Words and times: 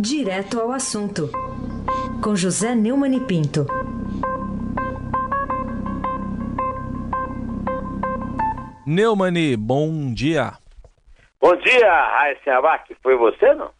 Direto 0.00 0.60
ao 0.60 0.70
assunto, 0.70 1.28
com 2.22 2.36
José 2.36 2.72
Neumann 2.72 3.16
e 3.16 3.20
Pinto. 3.20 3.66
Neumani, 8.86 9.56
bom 9.56 10.14
dia. 10.14 10.52
Bom 11.40 11.56
dia, 11.56 11.90
Raíssa 11.90 12.58
Abac. 12.58 12.94
Foi 13.02 13.16
você, 13.16 13.52
não? 13.54 13.72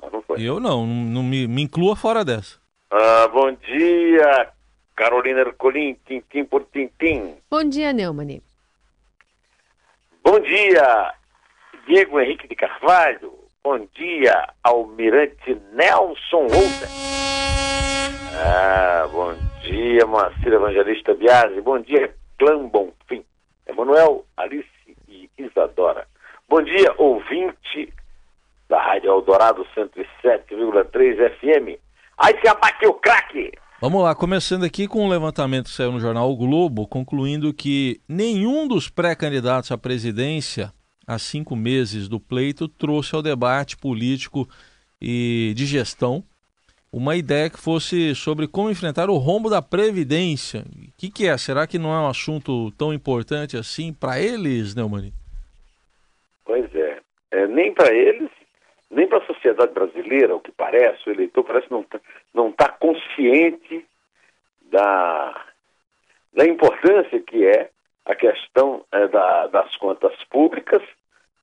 Não, 0.00 0.10
não 0.10 0.22
foi. 0.22 0.40
Eu 0.40 0.60
não, 0.60 0.86
não, 0.86 1.24
me, 1.24 1.48
me, 1.48 1.62
inclua 1.62 1.96
fora 1.96 2.24
dessa. 2.24 2.60
Ah, 2.88 3.26
bom 3.26 3.50
dia, 3.50 4.50
Carolina 4.94 5.40
Ercolim, 5.40 5.96
tintim 6.06 6.44
por 6.44 6.64
tintim. 6.72 7.34
Bom 7.50 7.64
dia, 7.64 7.92
Neumani. 7.92 8.40
Bom 10.22 10.38
dia, 10.38 11.12
Diego 11.88 12.20
Henrique 12.20 12.46
de 12.46 12.54
Carvalho. 12.54 13.43
Bom 13.66 13.88
dia, 13.94 14.46
Almirante 14.62 15.58
Nelson 15.72 16.48
Walter. 16.48 16.88
Ah, 18.36 19.08
bom 19.10 19.32
dia, 19.62 20.04
Moacir 20.06 20.52
Evangelista 20.52 21.14
Biasi. 21.14 21.62
Bom 21.62 21.80
dia, 21.80 22.14
Clã 22.38 22.68
Bonfim. 22.68 23.24
Emanuel, 23.66 24.26
Alice 24.36 24.68
e 25.08 25.30
Isadora. 25.38 26.06
Bom 26.46 26.60
dia, 26.62 26.92
ouvinte 26.98 27.90
da 28.68 28.82
Rádio 28.82 29.08
Eldorado 29.08 29.64
107,3 29.74 31.30
FM. 31.38 31.80
Aí 32.18 32.38
se 32.42 32.46
abate 32.46 32.86
o 32.86 32.92
craque! 32.92 33.50
Vamos 33.80 34.02
lá, 34.02 34.14
começando 34.14 34.64
aqui 34.64 34.86
com 34.86 35.06
um 35.06 35.08
levantamento 35.08 35.64
que 35.64 35.70
saiu 35.70 35.90
no 35.90 36.00
jornal 36.00 36.30
o 36.30 36.36
Globo, 36.36 36.86
concluindo 36.86 37.54
que 37.54 38.02
nenhum 38.06 38.68
dos 38.68 38.90
pré-candidatos 38.90 39.72
à 39.72 39.78
presidência 39.78 40.70
há 41.06 41.18
cinco 41.18 41.54
meses 41.54 42.08
do 42.08 42.18
pleito, 42.18 42.68
trouxe 42.68 43.14
ao 43.14 43.22
debate 43.22 43.76
político 43.76 44.48
e 45.00 45.52
de 45.56 45.66
gestão 45.66 46.22
uma 46.92 47.16
ideia 47.16 47.50
que 47.50 47.58
fosse 47.58 48.14
sobre 48.14 48.46
como 48.46 48.70
enfrentar 48.70 49.10
o 49.10 49.16
rombo 49.16 49.50
da 49.50 49.60
Previdência. 49.60 50.60
O 50.60 50.92
que, 50.96 51.10
que 51.10 51.26
é? 51.26 51.36
Será 51.36 51.66
que 51.66 51.76
não 51.76 51.92
é 51.92 51.98
um 51.98 52.08
assunto 52.08 52.70
tão 52.78 52.94
importante 52.94 53.56
assim 53.56 53.92
para 53.92 54.20
eles, 54.20 54.76
Neumani? 54.76 55.12
Pois 56.44 56.72
é. 56.72 57.00
é 57.32 57.46
nem 57.48 57.74
para 57.74 57.92
eles, 57.92 58.30
nem 58.88 59.08
para 59.08 59.18
a 59.18 59.26
sociedade 59.26 59.72
brasileira, 59.72 60.36
o 60.36 60.40
que 60.40 60.52
parece, 60.52 61.08
o 61.08 61.12
eleitor 61.12 61.42
parece 61.42 61.68
não 61.68 61.82
tá, 61.82 62.00
não 62.32 62.50
está 62.50 62.68
consciente 62.68 63.84
da, 64.70 65.46
da 66.32 66.46
importância 66.46 67.18
que 67.18 67.44
é 67.44 67.70
a 68.04 68.14
questão 68.14 68.84
é, 68.92 69.08
da, 69.08 69.48
das 69.48 69.74
contas 69.78 70.12
públicas 70.30 70.82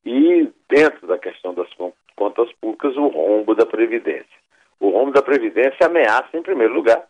e, 0.06 0.50
dentro 0.70 1.08
da 1.08 1.18
questão 1.18 1.54
das 1.54 1.70
contas 2.16 2.52
públicas, 2.54 2.96
o 2.96 3.08
rombo 3.08 3.56
da 3.56 3.66
Previdência. 3.66 4.42
O 4.80 4.90
rombo 4.90 5.12
da 5.12 5.22
Previdência 5.22 5.86
ameaça, 5.86 6.30
em 6.36 6.42
primeiro 6.42 6.74
lugar, 6.74 7.04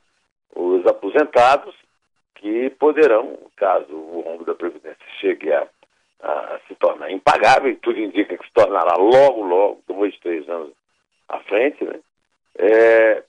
os 0.56 0.86
aposentados, 0.86 1.73
que 2.36 2.69
poderão, 2.72 3.38
caso 3.56 3.94
o 3.94 4.22
rombo 4.22 4.44
da 4.44 4.56
Previdência 4.56 5.06
chegue 5.19 5.52
a, 5.53 5.67
a 6.22 6.59
se 6.67 6.75
tornar 6.75 7.12
impagável, 7.12 7.72
e 7.72 7.75
tudo 7.75 8.00
indica 8.00 8.38
que 8.38 8.45
se 8.45 8.53
tornará 8.53 8.95
logo, 8.97 9.44
logo, 9.44 9.84
dois, 9.88 10.17
três 10.19 10.47
anos 10.50 10.72
à 11.30 11.39
frente, 11.39 11.84
né, 11.84 12.00
é, 12.58 13.23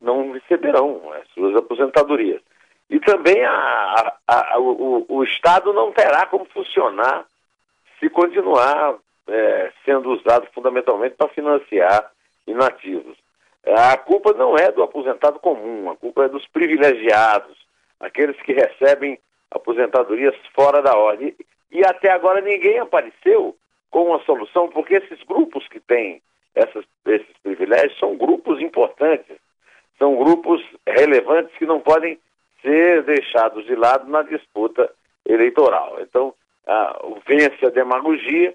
não 0.00 0.32
receberão 0.32 1.12
as 1.12 1.28
suas 1.30 1.56
aposentadorias. 1.56 2.40
E 2.88 3.00
também 3.00 3.44
a, 3.44 4.14
a, 4.28 4.54
a, 4.54 4.58
o, 4.60 5.04
o, 5.08 5.24
Estado 5.24 5.72
não 5.72 5.90
terá 5.92 6.26
como 6.26 6.44
funcionar 6.46 7.26
se 7.98 8.08
continuar 8.10 8.96
é, 9.28 9.72
sendo 9.84 10.10
usado 10.12 10.46
fundamentalmente 10.54 11.16
para 11.16 11.28
financiar 11.28 12.10
inativos. 12.46 13.16
A 13.64 13.96
culpa 13.96 14.32
não 14.32 14.56
é 14.56 14.70
do 14.70 14.82
aposentado 14.82 15.40
comum, 15.40 15.90
a 15.90 15.96
culpa 15.96 16.24
é 16.24 16.28
dos 16.28 16.46
privilegiados, 16.46 17.56
aqueles 17.98 18.40
que 18.42 18.52
recebem 18.52 19.18
aposentadorias 19.50 20.34
fora 20.54 20.80
da 20.80 20.96
ordem. 20.96 21.34
E 21.70 21.84
até 21.84 22.10
agora 22.12 22.40
ninguém 22.40 22.78
apareceu 22.78 23.56
com 23.90 24.04
uma 24.04 24.22
solução, 24.24 24.68
porque 24.68 24.94
esses 24.94 25.22
grupos 25.24 25.66
que 25.68 25.80
têm 25.80 26.22
essas, 26.54 26.84
esses 27.06 27.36
privilégios 27.42 27.98
são 27.98 28.16
grupos 28.16 28.60
importantes, 28.60 29.36
são 29.98 30.16
grupos 30.16 30.62
relevantes 30.86 31.56
que 31.58 31.66
não 31.66 31.80
podem 31.80 32.18
ser 32.62 33.02
deixados 33.02 33.64
de 33.66 33.74
lado 33.74 34.08
na 34.08 34.22
disputa 34.22 34.90
eleitoral. 35.24 35.98
Então, 36.00 36.34
ah, 36.66 36.98
vence 37.26 37.64
a 37.64 37.70
demagogia 37.70 38.54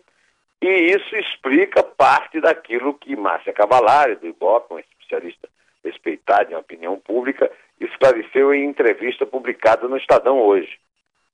e 0.62 0.68
isso 0.68 1.16
explica 1.16 1.82
parte 1.82 2.40
daquilo 2.40 2.94
que 2.94 3.16
Márcia 3.16 3.52
Cavalari, 3.52 4.16
do 4.16 4.28
Ibope, 4.28 4.74
uma 4.74 4.80
especialista 4.80 5.50
respeitada 5.84 6.52
em 6.52 6.56
opinião 6.56 7.00
pública, 7.00 7.52
esclareceu 7.80 8.54
em 8.54 8.66
entrevista 8.66 9.26
publicada 9.26 9.88
no 9.88 9.98
Estadão 9.98 10.38
hoje. 10.38 10.78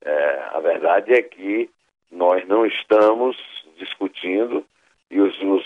É, 0.02 0.44
a 0.54 0.60
verdade 0.62 1.14
é 1.14 1.22
que 1.22 1.70
nós 2.10 2.48
não 2.48 2.66
estamos 2.66 3.36
discutindo 3.78 4.66
e 5.12 5.20
os, 5.20 5.38
os 5.42 5.66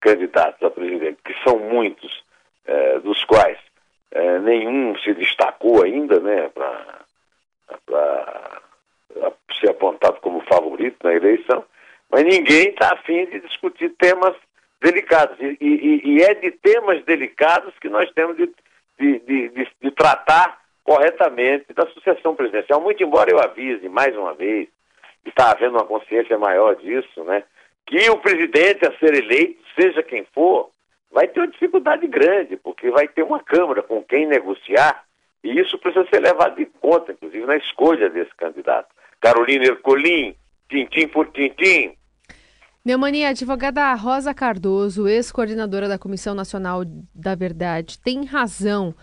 candidatos 0.00 0.62
a 0.62 0.70
presidente, 0.70 1.18
que 1.24 1.34
são 1.42 1.58
muitos, 1.58 2.24
é, 2.64 3.00
dos 3.00 3.24
quais 3.24 3.58
é, 4.12 4.38
nenhum 4.38 4.96
se 4.98 5.12
destacou 5.14 5.82
ainda, 5.82 6.20
né, 6.20 6.48
para 7.84 8.62
ser 9.60 9.70
apontado 9.70 10.20
como 10.20 10.40
favorito 10.42 10.96
na 11.02 11.14
eleição, 11.14 11.64
mas 12.10 12.24
ninguém 12.24 12.68
está 12.68 12.92
afim 12.92 13.26
de 13.26 13.40
discutir 13.40 13.90
temas 13.98 14.34
delicados. 14.80 15.36
E, 15.40 15.56
e, 15.60 16.00
e, 16.04 16.22
é 16.22 16.34
de 16.34 16.50
temas 16.50 17.04
delicados 17.04 17.74
que 17.80 17.88
nós 17.88 18.10
temos 18.12 18.36
de, 18.36 18.50
de, 18.98 19.18
de, 19.20 19.68
de, 19.80 19.90
tratar 19.90 20.60
corretamente 20.84 21.72
da 21.72 21.86
sucessão 21.88 22.34
presidencial. 22.34 22.80
Muito 22.80 23.02
embora 23.02 23.30
eu 23.30 23.40
avise 23.40 23.88
mais 23.88 24.16
uma 24.16 24.34
vez, 24.34 24.68
está 25.24 25.50
havendo 25.50 25.76
uma 25.76 25.84
consciência 25.84 26.38
maior 26.38 26.76
disso, 26.76 27.24
né? 27.24 27.42
Que 27.84 28.08
o 28.10 28.18
presidente 28.18 28.86
a 28.86 28.96
ser 28.98 29.14
eleito, 29.14 29.62
seja 29.74 30.02
quem 30.02 30.24
for, 30.34 30.70
vai 31.10 31.28
ter 31.28 31.40
uma 31.40 31.48
dificuldade 31.48 32.06
grande, 32.06 32.56
porque 32.56 32.90
vai 32.90 33.08
ter 33.08 33.22
uma 33.22 33.40
Câmara 33.40 33.82
com 33.82 34.02
quem 34.02 34.26
negociar, 34.26 35.04
e 35.42 35.58
isso 35.60 35.78
precisa 35.78 36.06
ser 36.12 36.20
levado 36.20 36.60
em 36.60 36.66
conta, 36.80 37.12
inclusive 37.12 37.46
na 37.46 37.56
escolha 37.56 38.10
desse 38.10 38.34
candidato. 38.34 38.88
Carolina 39.20 39.64
Ercolim, 39.64 40.34
tintim 40.68 41.08
por 41.08 41.30
tintim. 41.32 41.94
Neumani, 42.84 43.24
a 43.24 43.30
advogada 43.30 43.92
Rosa 43.94 44.32
Cardoso, 44.32 45.08
ex-coordenadora 45.08 45.88
da 45.88 45.98
Comissão 45.98 46.34
Nacional 46.34 46.82
da 47.14 47.34
Verdade, 47.34 47.98
tem 47.98 48.24
razão 48.24 48.94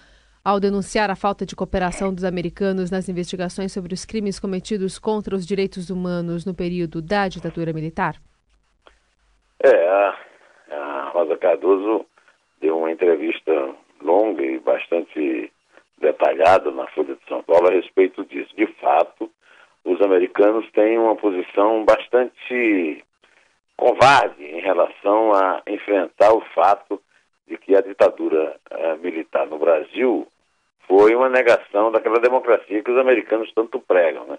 ao 0.44 0.60
denunciar 0.60 1.10
a 1.10 1.16
falta 1.16 1.46
de 1.46 1.56
cooperação 1.56 2.14
dos 2.14 2.24
americanos 2.24 2.90
nas 2.90 3.10
investigações 3.10 3.72
sobre 3.72 3.94
os 3.94 4.06
crimes 4.06 4.40
cometidos 4.40 4.98
contra 4.98 5.36
os 5.36 5.46
direitos 5.46 5.90
humanos 5.90 6.46
no 6.46 6.54
período 6.54 7.02
da 7.02 7.28
ditadura 7.28 7.74
militar? 7.74 8.16
É, 9.62 9.88
a 9.90 10.18
a 10.74 11.10
Rosa 11.10 11.38
Cardoso 11.38 12.06
deu 12.60 12.78
uma 12.78 12.92
entrevista 12.92 13.52
longa 14.02 14.44
e 14.44 14.60
bastante 14.60 15.52
detalhada 16.00 16.72
na 16.72 16.88
Folha 16.88 17.16
de 17.16 17.28
São 17.28 17.44
Paulo 17.44 17.70
a 17.70 17.74
respeito 17.74 18.26
disso. 18.26 18.56
De 18.56 18.66
fato, 18.82 19.30
americanos 20.04 20.70
têm 20.72 20.98
uma 20.98 21.16
posição 21.16 21.84
bastante 21.86 23.04
covarde 23.76 24.44
em 24.44 24.60
relação 24.60 25.34
a 25.34 25.62
enfrentar 25.68 26.34
o 26.34 26.42
fato 26.54 27.02
de 27.48 27.58
que 27.58 27.76
a 27.76 27.82
ditadura 27.82 28.56
uh, 28.72 28.98
militar 29.00 29.48
no 29.48 29.58
Brasil 29.58 30.28
foi 30.88 31.16
uma 31.16 31.30
negação 31.30 31.92
daquela 31.92 32.20
democracia 32.20 32.84
que 32.84 32.92
os 32.92 32.98
americanos 32.98 33.52
tanto 33.54 33.80
pregam. 33.80 34.26
Né? 34.26 34.38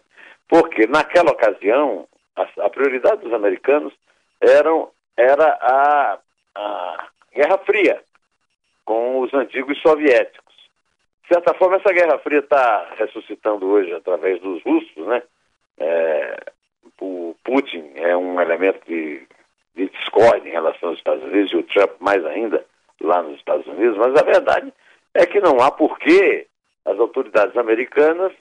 Porque 0.49 0.87
naquela 0.87 1.33
ocasião, 1.33 2.07
a, 2.37 2.47
a 2.65 2.71
prioridade 2.71 3.23
dos 3.23 3.33
americanos 3.33 3.93
eram, 4.41 4.91
era 5.17 5.59
a 5.61 6.19
a 6.55 7.09
Guerra 7.35 7.59
Fria 7.59 8.01
com 8.85 9.21
os 9.21 9.33
antigos 9.35 9.81
soviéticos. 9.81 10.55
De 11.23 11.35
certa 11.35 11.55
forma, 11.55 11.77
essa 11.77 11.93
Guerra 11.93 12.19
Fria 12.19 12.41
está 12.41 12.91
ressuscitando 12.97 13.67
hoje 13.67 13.93
através 13.93 14.41
dos 14.41 14.63
russos, 14.63 15.07
né? 15.07 15.23
É, 15.79 16.37
o 17.01 17.35
Putin 17.45 17.93
é 17.97 18.17
um 18.17 18.41
elemento 18.41 18.81
de, 18.87 19.27
de 19.75 19.89
discórdia 19.91 20.49
em 20.49 20.53
relação 20.53 20.91
aos 20.91 20.99
Estados 20.99 21.23
Unidos 21.25 21.53
e 21.53 21.57
o 21.57 21.63
Trump 21.65 21.93
mais 22.01 22.25
ainda 22.25 22.65
lá 23.01 23.23
nos 23.23 23.37
Estados 23.37 23.67
Unidos, 23.67 23.99
mas 23.99 24.17
a 24.17 24.25
verdade 24.25 24.73
é 25.13 25.27
que 25.27 25.41
não 25.41 25.61
há 25.61 25.71
porquê 25.71 26.47
as 26.85 26.99
autoridades 26.99 27.57
americanas 27.57 28.33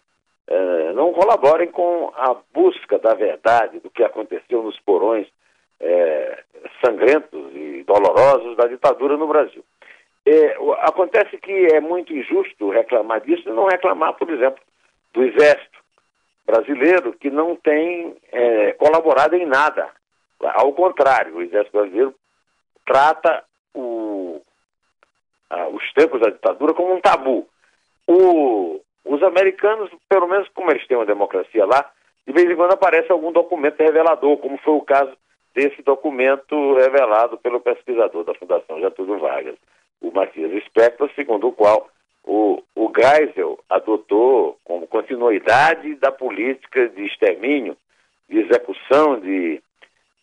é, 0.47 0.93
não 0.93 1.13
colaborem 1.13 1.69
com 1.69 2.11
a 2.15 2.35
busca 2.53 2.99
da 2.99 3.13
verdade 3.13 3.79
do 3.79 3.89
que 3.89 4.03
aconteceu 4.03 4.63
nos 4.63 4.79
porões 4.79 5.27
é, 5.79 6.43
sangrentos 6.83 7.55
e 7.55 7.83
dolorosos 7.83 8.55
da 8.55 8.67
ditadura 8.67 9.17
no 9.17 9.27
Brasil. 9.27 9.63
É, 10.25 10.55
acontece 10.81 11.37
que 11.37 11.67
é 11.73 11.79
muito 11.81 12.13
injusto 12.13 12.69
reclamar 12.69 13.21
disso 13.21 13.49
e 13.49 13.51
não 13.51 13.65
reclamar, 13.65 14.13
por 14.13 14.29
exemplo, 14.29 14.61
do 15.13 15.23
Exército 15.23 15.82
brasileiro, 16.45 17.13
que 17.13 17.29
não 17.29 17.55
tem 17.55 18.15
é, 18.31 18.73
colaborado 18.73 19.35
em 19.35 19.45
nada. 19.45 19.89
Ao 20.41 20.73
contrário, 20.73 21.35
o 21.35 21.41
Exército 21.41 21.77
brasileiro 21.77 22.13
trata 22.85 23.43
o, 23.73 24.41
a, 25.49 25.67
os 25.69 25.93
tempos 25.93 26.19
da 26.19 26.29
ditadura 26.29 26.73
como 26.73 26.93
um 26.93 27.01
tabu. 27.01 27.47
O, 28.07 28.81
os 29.05 29.23
americanos, 29.23 29.89
pelo 30.09 30.27
menos 30.27 30.47
como 30.49 30.71
eles 30.71 30.85
têm 30.87 30.97
uma 30.97 31.05
democracia 31.05 31.65
lá, 31.65 31.89
de 32.25 32.33
vez 32.33 32.49
em 32.49 32.55
quando 32.55 32.73
aparece 32.73 33.11
algum 33.11 33.31
documento 33.31 33.79
revelador, 33.79 34.37
como 34.37 34.57
foi 34.57 34.73
o 34.73 34.81
caso 34.81 35.11
desse 35.53 35.81
documento 35.83 36.73
revelado 36.75 37.37
pelo 37.37 37.59
pesquisador 37.59 38.23
da 38.23 38.33
Fundação 38.33 38.79
Getúlio 38.79 39.19
Vargas, 39.19 39.55
o 40.01 40.11
Matias 40.11 40.63
Spector, 40.65 41.09
segundo 41.15 41.47
o 41.47 41.51
qual 41.51 41.87
o, 42.23 42.61
o 42.75 42.91
Geisel 42.95 43.59
adotou 43.69 44.57
como 44.63 44.87
continuidade 44.87 45.95
da 45.95 46.11
política 46.11 46.87
de 46.89 47.05
extermínio, 47.05 47.77
de 48.29 48.39
execução 48.39 49.19
de 49.19 49.61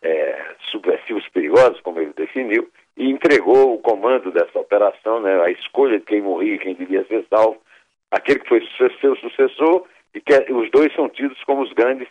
é, 0.01 0.45
subversivos 0.71 1.27
perigosos, 1.29 1.79
como 1.81 1.99
ele 1.99 2.13
definiu, 2.13 2.69
e 2.97 3.09
entregou 3.09 3.75
o 3.75 3.79
comando 3.79 4.31
dessa 4.31 4.59
operação, 4.59 5.21
né, 5.21 5.41
a 5.41 5.51
escolha 5.51 5.99
de 5.99 6.05
quem 6.05 6.21
morria 6.21 6.55
e 6.55 6.59
quem 6.59 6.75
devia 6.75 7.05
ser 7.05 7.25
salvo, 7.29 7.61
aquele 8.09 8.39
que 8.39 8.49
foi 8.49 8.67
seu 8.99 9.15
sucessor, 9.17 9.85
e 10.13 10.19
que 10.19 10.33
é, 10.33 10.45
os 10.51 10.69
dois 10.71 10.93
são 10.93 11.07
tidos 11.07 11.41
como 11.43 11.61
os 11.61 11.71
grandes 11.73 12.07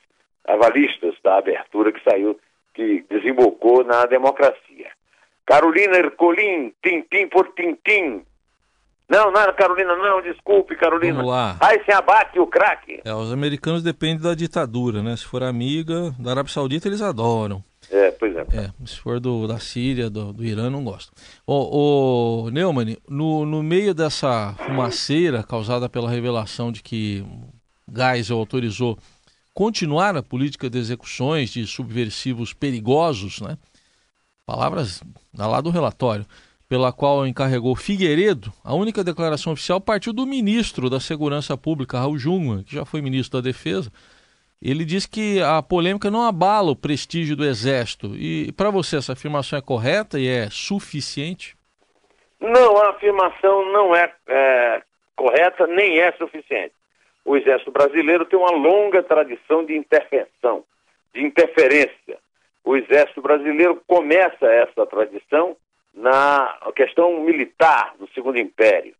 avalistas 0.46 1.14
da 1.22 1.36
abertura 1.36 1.92
que 1.92 2.02
saiu, 2.02 2.38
que 2.74 3.04
desembocou 3.10 3.84
na 3.84 4.06
democracia. 4.06 4.90
Carolina 5.44 5.98
Ercolim, 5.98 6.72
tintim 6.82 7.28
por 7.28 7.52
tintim. 7.54 8.24
Não, 9.10 9.32
não, 9.32 9.52
Carolina, 9.54 9.96
não, 9.96 10.22
desculpe, 10.22 10.76
Carolina. 10.76 11.14
Vamos 11.14 11.32
lá. 11.32 11.56
Aí 11.58 11.82
se 11.84 11.90
abate 11.90 12.38
o 12.38 12.46
craque. 12.46 13.00
É, 13.04 13.12
os 13.12 13.32
americanos 13.32 13.82
dependem 13.82 14.22
da 14.22 14.36
ditadura, 14.36 15.02
né? 15.02 15.16
Se 15.16 15.24
for 15.26 15.42
amiga 15.42 16.14
da 16.16 16.30
Arábia 16.30 16.52
Saudita, 16.52 16.86
eles 16.86 17.02
adoram. 17.02 17.62
É, 17.90 18.12
pois 18.12 18.36
é. 18.36 18.42
É, 18.42 18.70
se 18.86 18.96
for 19.00 19.18
do, 19.18 19.48
da 19.48 19.58
Síria, 19.58 20.08
do, 20.08 20.32
do 20.32 20.44
Irã, 20.44 20.70
não 20.70 20.84
gosto. 20.84 21.10
O, 21.44 22.44
o 22.44 22.50
Neumann, 22.50 22.96
no, 23.08 23.44
no 23.44 23.64
meio 23.64 23.92
dessa 23.92 24.54
fumaceira 24.64 25.42
causada 25.42 25.88
pela 25.88 26.08
revelação 26.08 26.70
de 26.70 26.80
que 26.80 27.26
Geisel 27.92 28.38
autorizou 28.38 28.96
continuar 29.52 30.16
a 30.16 30.22
política 30.22 30.70
de 30.70 30.78
execuções 30.78 31.50
de 31.50 31.66
subversivos 31.66 32.52
perigosos, 32.52 33.40
né? 33.40 33.58
Palavras 34.46 35.02
lá 35.36 35.60
do 35.60 35.70
relatório, 35.70 36.24
pela 36.70 36.92
qual 36.92 37.26
encarregou 37.26 37.74
Figueiredo, 37.74 38.52
a 38.64 38.72
única 38.72 39.02
declaração 39.02 39.52
oficial 39.52 39.80
partiu 39.80 40.12
do 40.12 40.24
ministro 40.24 40.88
da 40.88 41.00
Segurança 41.00 41.56
Pública, 41.56 41.98
Raul 41.98 42.16
Jungmann, 42.16 42.62
que 42.62 42.76
já 42.76 42.84
foi 42.84 43.02
ministro 43.02 43.42
da 43.42 43.48
Defesa, 43.48 43.90
ele 44.62 44.84
diz 44.84 45.04
que 45.04 45.42
a 45.42 45.60
polêmica 45.60 46.12
não 46.12 46.22
abala 46.22 46.70
o 46.70 46.76
prestígio 46.76 47.34
do 47.34 47.44
Exército. 47.44 48.14
E 48.14 48.52
para 48.52 48.70
você 48.70 48.98
essa 48.98 49.14
afirmação 49.14 49.58
é 49.58 49.62
correta 49.62 50.16
e 50.20 50.28
é 50.28 50.48
suficiente? 50.48 51.56
Não, 52.38 52.76
a 52.76 52.90
afirmação 52.90 53.72
não 53.72 53.96
é, 53.96 54.12
é 54.28 54.82
correta 55.16 55.66
nem 55.66 55.98
é 55.98 56.12
suficiente. 56.12 56.74
O 57.24 57.36
Exército 57.36 57.72
Brasileiro 57.72 58.24
tem 58.26 58.38
uma 58.38 58.52
longa 58.52 59.02
tradição 59.02 59.64
de 59.64 59.76
intervenção, 59.76 60.62
de 61.12 61.20
interferência. 61.20 62.18
O 62.62 62.76
Exército 62.76 63.20
Brasileiro 63.20 63.82
começa 63.88 64.46
essa 64.46 64.86
tradição 64.86 65.56
na 65.94 66.58
questão 66.74 67.20
militar 67.20 67.94
do 67.98 68.08
Segundo 68.12 68.38
Império 68.38 68.94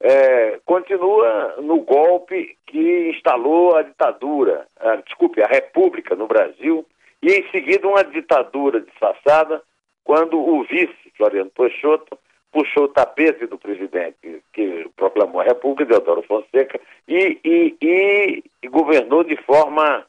é, 0.00 0.58
continua 0.64 1.56
no 1.58 1.80
golpe 1.80 2.56
que 2.66 3.10
instalou 3.10 3.76
a 3.76 3.82
ditadura, 3.82 4.66
a, 4.80 4.96
desculpe, 4.96 5.42
a 5.42 5.46
república 5.46 6.16
no 6.16 6.26
Brasil, 6.26 6.86
e 7.22 7.32
em 7.32 7.50
seguida 7.50 7.86
uma 7.86 8.02
ditadura 8.02 8.80
disfarçada, 8.80 9.62
quando 10.02 10.38
o 10.38 10.64
vice, 10.64 11.12
Floriano 11.16 11.50
Peixoto, 11.50 12.18
puxou 12.50 12.84
o 12.84 12.88
tapete 12.88 13.46
do 13.46 13.58
presidente 13.58 14.42
que 14.52 14.88
proclamou 14.96 15.40
a 15.40 15.44
república, 15.44 15.84
Deodoro 15.84 16.22
Fonseca, 16.22 16.80
e, 17.06 17.38
e, 17.44 17.76
e, 17.80 18.44
e 18.62 18.68
governou 18.68 19.22
de 19.22 19.36
forma 19.36 20.04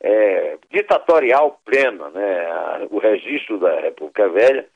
é, 0.00 0.58
ditatorial 0.70 1.60
plena. 1.64 2.08
Né? 2.10 2.88
O 2.90 2.98
registro 2.98 3.58
da 3.58 3.80
República 3.80 4.28
Velha 4.30 4.66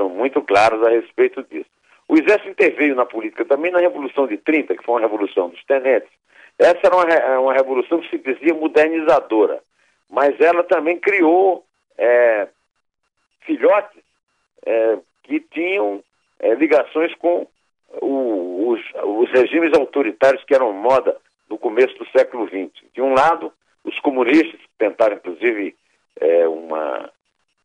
são 0.00 0.08
muito 0.08 0.40
claros 0.40 0.82
a 0.82 0.88
respeito 0.88 1.42
disso. 1.42 1.68
O 2.08 2.14
Exército 2.14 2.48
interveio 2.48 2.96
na 2.96 3.04
política 3.04 3.44
também 3.44 3.70
na 3.70 3.78
Revolução 3.78 4.26
de 4.26 4.38
30, 4.38 4.74
que 4.74 4.82
foi 4.82 4.94
uma 4.94 5.00
revolução 5.00 5.50
dos 5.50 5.62
tenentes. 5.64 6.08
Essa 6.58 6.80
era 6.84 6.96
uma, 6.96 7.40
uma 7.40 7.52
revolução 7.52 8.00
que 8.00 8.08
se 8.08 8.18
dizia 8.18 8.54
modernizadora, 8.54 9.62
mas 10.08 10.38
ela 10.40 10.64
também 10.64 10.98
criou 10.98 11.64
é, 11.98 12.48
filhotes 13.42 14.02
é, 14.64 14.98
que 15.22 15.40
tinham 15.40 16.02
é, 16.38 16.54
ligações 16.54 17.14
com 17.16 17.46
o, 18.00 18.70
os, 18.70 18.80
os, 19.04 19.30
regimes 19.30 19.72
autoritários 19.78 20.42
que 20.44 20.54
eram 20.54 20.72
moda 20.72 21.16
no 21.48 21.58
começo 21.58 21.96
do 21.98 22.08
século 22.10 22.46
XX. 22.48 22.70
De 22.94 23.02
um 23.02 23.14
lado, 23.14 23.52
os 23.84 23.98
comunistas, 24.00 24.60
que 24.60 24.68
tentaram 24.78 25.16
inclusive 25.16 25.76
é, 26.20 26.48
uma 26.48 27.10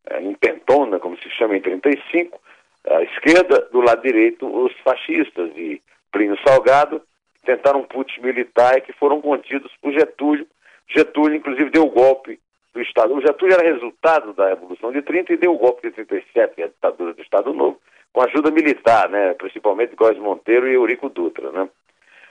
é, 0.10 0.22
intentona, 0.22 1.00
como 1.00 1.18
se 1.18 1.30
chama 1.31 1.57
em 1.57 1.62
35, 1.62 2.40
à 2.88 3.02
esquerda, 3.04 3.68
do 3.72 3.81
lado 3.81 4.02
direito, 4.02 4.46
os 4.46 4.74
fascistas 4.84 5.54
de 5.54 5.81
Plínio 6.12 6.38
Salgado, 6.46 7.02
tentaram 7.44 7.81
um 7.81 7.84
putsch 7.84 8.18
militar 8.19 8.78
e 8.78 8.81
que 8.81 8.94
foram 8.94 9.22
contidos 9.22 9.72
por 9.81 9.92
Getúlio. 9.92 10.48
Getúlio, 10.88 11.36
inclusive, 11.36 11.69
deu 11.69 11.84
o 11.84 11.92
golpe 11.92 12.40
do 12.74 12.81
Estado. 12.81 13.13
O 13.16 13.22
Getúlio 13.22 13.56
era 13.56 13.72
resultado 13.72 14.34
da 14.34 14.50
Revolução 14.50 14.92
de 14.92 15.02
30 15.02 15.34
e 15.34 15.38
deu 15.38 15.54
o 15.54 15.57
golpe 15.57 15.88
de 15.88 15.96
37, 15.96 16.56
que 16.56 16.62
é 16.62 16.66
a 16.66 16.68
ditadura 16.68 17.13
do 17.13 17.22
Estado 17.22 17.54
Novo, 17.54 17.80
com 18.12 18.22
ajuda 18.22 18.51
militar, 18.51 19.10
né, 19.10 19.34
principalmente 19.34 19.96
Góes 19.96 20.18
Monteiro 20.18 20.68
e 20.68 20.74
Eurico 20.74 21.10
Dutra. 21.10 21.51
Né. 21.51 21.69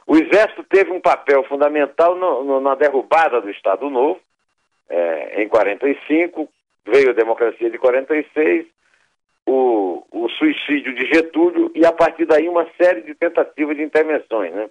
O 0.07 0.17
Exército 0.17 0.63
teve 0.65 0.93
um 0.93 1.01
papel 1.01 1.43
fundamental 1.45 2.15
no, 2.15 2.45
no, 2.45 2.61
na 2.61 2.75
derrubada 2.75 3.41
do 3.41 3.51
Estado 3.51 3.89
Novo, 3.89 4.21
é, 4.89 5.43
em 5.43 5.49
45, 5.49 6.49
veio 6.87 7.11
a 7.11 7.15
democracia 7.15 7.71
de 7.71 7.79
46, 7.79 8.67
o, 9.47 10.05
o 10.11 10.29
suicídio 10.31 10.95
de 10.95 11.07
Getúlio 11.07 11.71
e 11.75 11.85
a 11.85 11.93
partir 11.93 12.27
daí 12.27 12.49
uma 12.49 12.67
série 12.81 13.03
de 13.03 13.15
tentativas 13.15 13.77
de 13.77 13.83
intervenções, 13.83 14.53
né? 14.53 14.69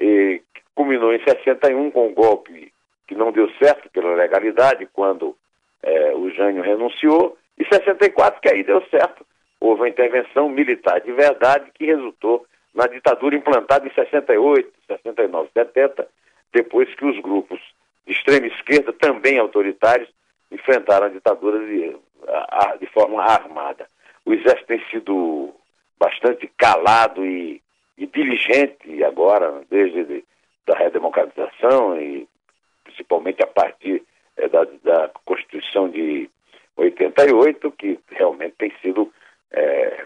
E, 0.00 0.42
culminou 0.74 1.14
em 1.14 1.22
61 1.22 1.90
com 1.90 2.08
o 2.08 2.14
golpe 2.14 2.72
que 3.06 3.14
não 3.14 3.30
deu 3.30 3.48
certo 3.62 3.88
pela 3.90 4.14
legalidade 4.14 4.88
quando 4.92 5.36
é, 5.82 6.14
o 6.14 6.30
Jânio 6.30 6.62
renunciou 6.62 7.36
e 7.58 7.64
64 7.64 8.40
que 8.40 8.48
aí 8.48 8.64
deu 8.64 8.82
certo. 8.86 9.24
Houve 9.60 9.82
uma 9.82 9.88
intervenção 9.88 10.48
militar 10.48 11.00
de 11.00 11.12
verdade 11.12 11.70
que 11.74 11.86
resultou 11.86 12.44
na 12.74 12.86
ditadura 12.86 13.36
implantada 13.36 13.86
em 13.86 13.94
68, 13.94 14.68
69, 14.88 15.48
70, 15.54 16.08
depois 16.52 16.92
que 16.94 17.04
os 17.04 17.20
grupos 17.20 17.60
de 18.06 18.12
extrema 18.12 18.46
esquerda, 18.48 18.92
também 18.92 19.38
autoritários, 19.38 20.08
enfrentaram 20.64 21.06
a 21.06 21.10
ditadura 21.10 21.58
de, 21.66 21.96
de 22.80 22.86
forma 22.86 23.22
armada 23.22 23.86
o 24.24 24.32
Exército 24.32 24.66
tem 24.66 24.82
sido 24.90 25.54
bastante 25.98 26.50
calado 26.56 27.24
e, 27.24 27.60
e 27.96 28.06
diligente 28.06 29.04
agora, 29.04 29.62
desde 29.70 30.04
de, 30.04 30.24
da 30.66 30.76
redemocratização 30.76 32.00
e 32.00 32.26
principalmente 32.82 33.42
a 33.42 33.46
partir 33.46 34.02
é, 34.36 34.48
da, 34.48 34.64
da, 34.82 35.10
Constituição 35.24 35.88
de 35.88 36.28
88, 36.76 37.70
que 37.72 37.98
realmente 38.10 38.54
tem 38.58 38.72
sido, 38.80 39.12
é, 39.50 40.04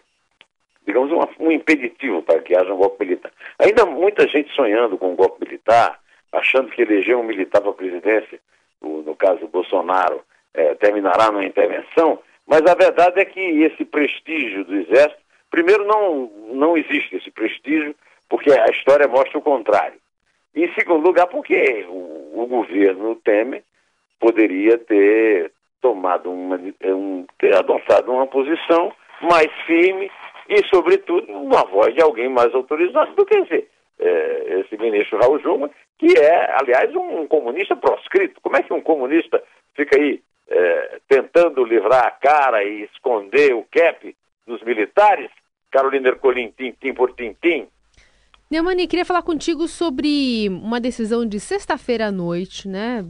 digamos, 0.86 1.10
uma, 1.12 1.28
um 1.38 1.50
impeditivo 1.52 2.22
para 2.22 2.40
que 2.40 2.56
haja 2.56 2.72
um 2.72 2.78
golpe 2.78 3.04
militar. 3.04 3.32
Ainda 3.58 3.86
muita 3.86 4.26
gente 4.28 4.52
sonhando 4.54 4.98
com 4.98 5.12
um 5.12 5.16
golpe 5.16 5.44
militar, 5.44 6.00
achando 6.32 6.70
que 6.70 6.82
eleger 6.82 7.16
um 7.16 7.22
militar 7.22 7.60
para 7.60 7.70
a 7.70 7.74
presidência, 7.74 8.40
o, 8.80 9.02
no 9.02 9.14
caso 9.16 9.46
Bolsonaro, 9.48 10.22
é, 10.54 10.74
terminará 10.74 11.30
numa 11.30 11.44
intervenção, 11.44 12.18
mas 12.46 12.62
a 12.62 12.74
verdade 12.74 13.20
é 13.20 13.24
que 13.24 13.40
esse 13.40 13.84
prestígio 13.84 14.64
do 14.64 14.74
Exército, 14.74 15.20
primeiro, 15.50 15.84
não, 15.84 16.30
não 16.52 16.76
existe 16.76 17.16
esse 17.16 17.30
prestígio, 17.30 17.94
porque 18.28 18.50
a 18.50 18.66
história 18.66 19.06
mostra 19.06 19.38
o 19.38 19.42
contrário. 19.42 19.98
Em 20.54 20.72
segundo 20.74 21.06
lugar, 21.06 21.26
porque 21.26 21.86
o, 21.88 22.42
o 22.42 22.46
governo 22.46 23.14
Temer 23.16 23.62
poderia 24.18 24.78
ter 24.78 25.52
tomado 25.80 26.30
uma, 26.30 26.58
um, 26.84 27.26
ter 27.38 27.54
adotado 27.54 28.10
uma 28.10 28.26
posição 28.26 28.92
mais 29.20 29.50
firme 29.66 30.10
e, 30.48 30.66
sobretudo, 30.68 31.30
uma 31.32 31.64
voz 31.64 31.94
de 31.94 32.00
alguém 32.00 32.28
mais 32.28 32.52
autorizado 32.54 33.14
do 33.14 33.26
que 33.26 33.36
esse, 33.38 33.68
é, 34.00 34.60
esse 34.60 34.76
ministro 34.80 35.18
Raul 35.18 35.38
Juma, 35.40 35.70
que 35.98 36.18
é, 36.18 36.56
aliás, 36.60 36.94
um 36.94 37.26
comunista 37.26 37.76
proscrito. 37.76 38.40
Como 38.40 38.56
é 38.56 38.62
que 38.62 38.72
um 38.72 38.80
comunista 38.80 39.42
fica 39.74 39.98
aí 39.98 40.20
é, 40.48 41.00
tentando 41.08 41.64
livrar 41.64 42.06
a 42.06 42.10
cara 42.10 42.64
e 42.64 42.84
esconder 42.84 43.54
o 43.54 43.66
cap 43.70 44.16
dos 44.46 44.62
militares, 44.62 45.30
Carolina 45.70 46.08
Ercolim, 46.08 46.52
tintim 46.56 46.94
por 46.94 47.14
tintim. 47.14 47.68
Neumani, 48.50 48.86
queria 48.86 49.04
falar 49.04 49.22
contigo 49.22 49.68
sobre 49.68 50.48
uma 50.48 50.80
decisão 50.80 51.26
de 51.26 51.38
sexta-feira 51.38 52.06
à 52.06 52.10
noite, 52.10 52.66
né, 52.66 53.04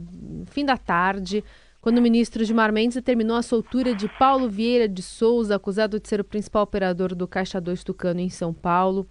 fim 0.47 0.65
da 0.65 0.75
tarde, 0.75 1.43
quando 1.79 1.99
o 1.99 2.01
ministro 2.01 2.43
Gilmar 2.43 2.73
Mendes 2.73 2.95
determinou 2.95 3.37
a 3.37 3.41
soltura 3.41 3.95
de 3.95 4.09
Paulo 4.19 4.49
Vieira 4.49 4.85
de 4.85 5.01
Souza, 5.01 5.55
acusado 5.55 5.97
de 5.97 6.09
ser 6.09 6.19
o 6.19 6.25
principal 6.25 6.63
operador 6.63 7.15
do 7.15 7.25
Caixa 7.25 7.61
2 7.61 7.85
Tucano 7.85 8.19
em 8.19 8.29
São 8.29 8.53
Paulo. 8.53 9.07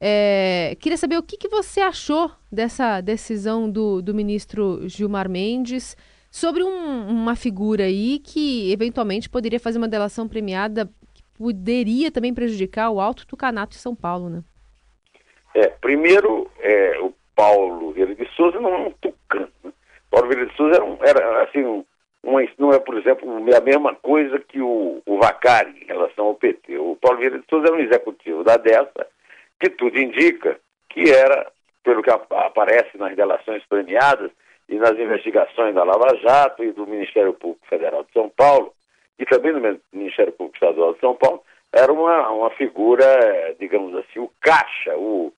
É, 0.00 0.76
queria 0.80 0.98
saber 0.98 1.16
o 1.16 1.22
que, 1.22 1.36
que 1.36 1.48
você 1.48 1.80
achou 1.80 2.28
dessa 2.50 3.00
decisão 3.00 3.70
do, 3.70 4.02
do 4.02 4.12
ministro 4.12 4.80
Gilmar 4.88 5.28
Mendes 5.28 5.96
sobre 6.32 6.64
um, 6.64 7.08
uma 7.08 7.36
figura 7.36 7.84
aí 7.84 8.18
que 8.18 8.72
eventualmente 8.72 9.28
poderia 9.28 9.60
fazer 9.60 9.76
uma 9.76 9.86
delação 9.86 10.26
premiada 10.26 10.86
que 11.12 11.22
poderia 11.34 12.10
também 12.10 12.32
prejudicar 12.32 12.88
o 12.88 13.02
Alto 13.02 13.26
Tucanato 13.26 13.72
de 13.72 13.82
São 13.82 13.94
Paulo, 13.94 14.30
né? 14.30 14.42
É, 15.54 15.66
primeiro, 15.68 16.50
é, 16.58 16.98
o 17.00 17.12
Paulo 17.36 17.92
Vieira 17.92 18.14
de 18.14 18.26
Souza 18.34 18.58
não 18.58 18.72
é 18.72 18.78
um 18.78 18.90
tucano. 18.92 19.52
Né? 19.62 19.70
Paulo 20.10 20.28
Vieira 20.28 20.46
de 20.46 20.56
Souza 20.56 20.76
era, 20.76 20.84
um, 20.84 20.96
era 21.02 21.42
assim, 21.42 21.62
um, 21.62 21.84
não 22.58 22.72
é, 22.72 22.78
por 22.78 22.96
exemplo, 22.96 23.28
a 23.54 23.60
mesma 23.60 23.94
coisa 23.96 24.38
que 24.38 24.62
o, 24.62 25.02
o 25.04 25.18
Vacari 25.18 25.82
em 25.82 25.86
relação 25.86 26.24
ao 26.24 26.34
PT. 26.34 26.78
O 26.78 26.96
Paulo 26.96 27.18
Vieira 27.18 27.38
de 27.38 27.44
Souza 27.50 27.66
era 27.66 27.76
um 27.76 27.80
executivo 27.80 28.42
da 28.42 28.56
DESA, 28.56 29.06
que 29.60 29.68
tudo 29.68 29.98
indica 29.98 30.58
que 30.88 31.10
era, 31.10 31.52
pelo 31.84 32.02
que 32.02 32.10
aparece 32.10 32.96
nas 32.96 33.14
delações 33.14 33.62
premiadas 33.66 34.30
e 34.72 34.78
nas 34.78 34.98
investigações 34.98 35.74
da 35.74 35.84
Lava 35.84 36.16
Jato 36.16 36.64
e 36.64 36.72
do 36.72 36.86
Ministério 36.86 37.34
Público 37.34 37.66
Federal 37.66 38.04
de 38.04 38.12
São 38.12 38.30
Paulo, 38.30 38.72
e 39.18 39.26
também 39.26 39.52
do 39.52 39.80
Ministério 39.92 40.32
Público 40.32 40.56
Estadual 40.56 40.94
de 40.94 41.00
São 41.00 41.14
Paulo, 41.14 41.42
era 41.70 41.92
uma, 41.92 42.30
uma 42.30 42.50
figura, 42.52 43.04
digamos 43.60 43.94
assim, 43.96 44.18
o 44.18 44.30
caixa, 44.40 44.96
o, 44.96 45.30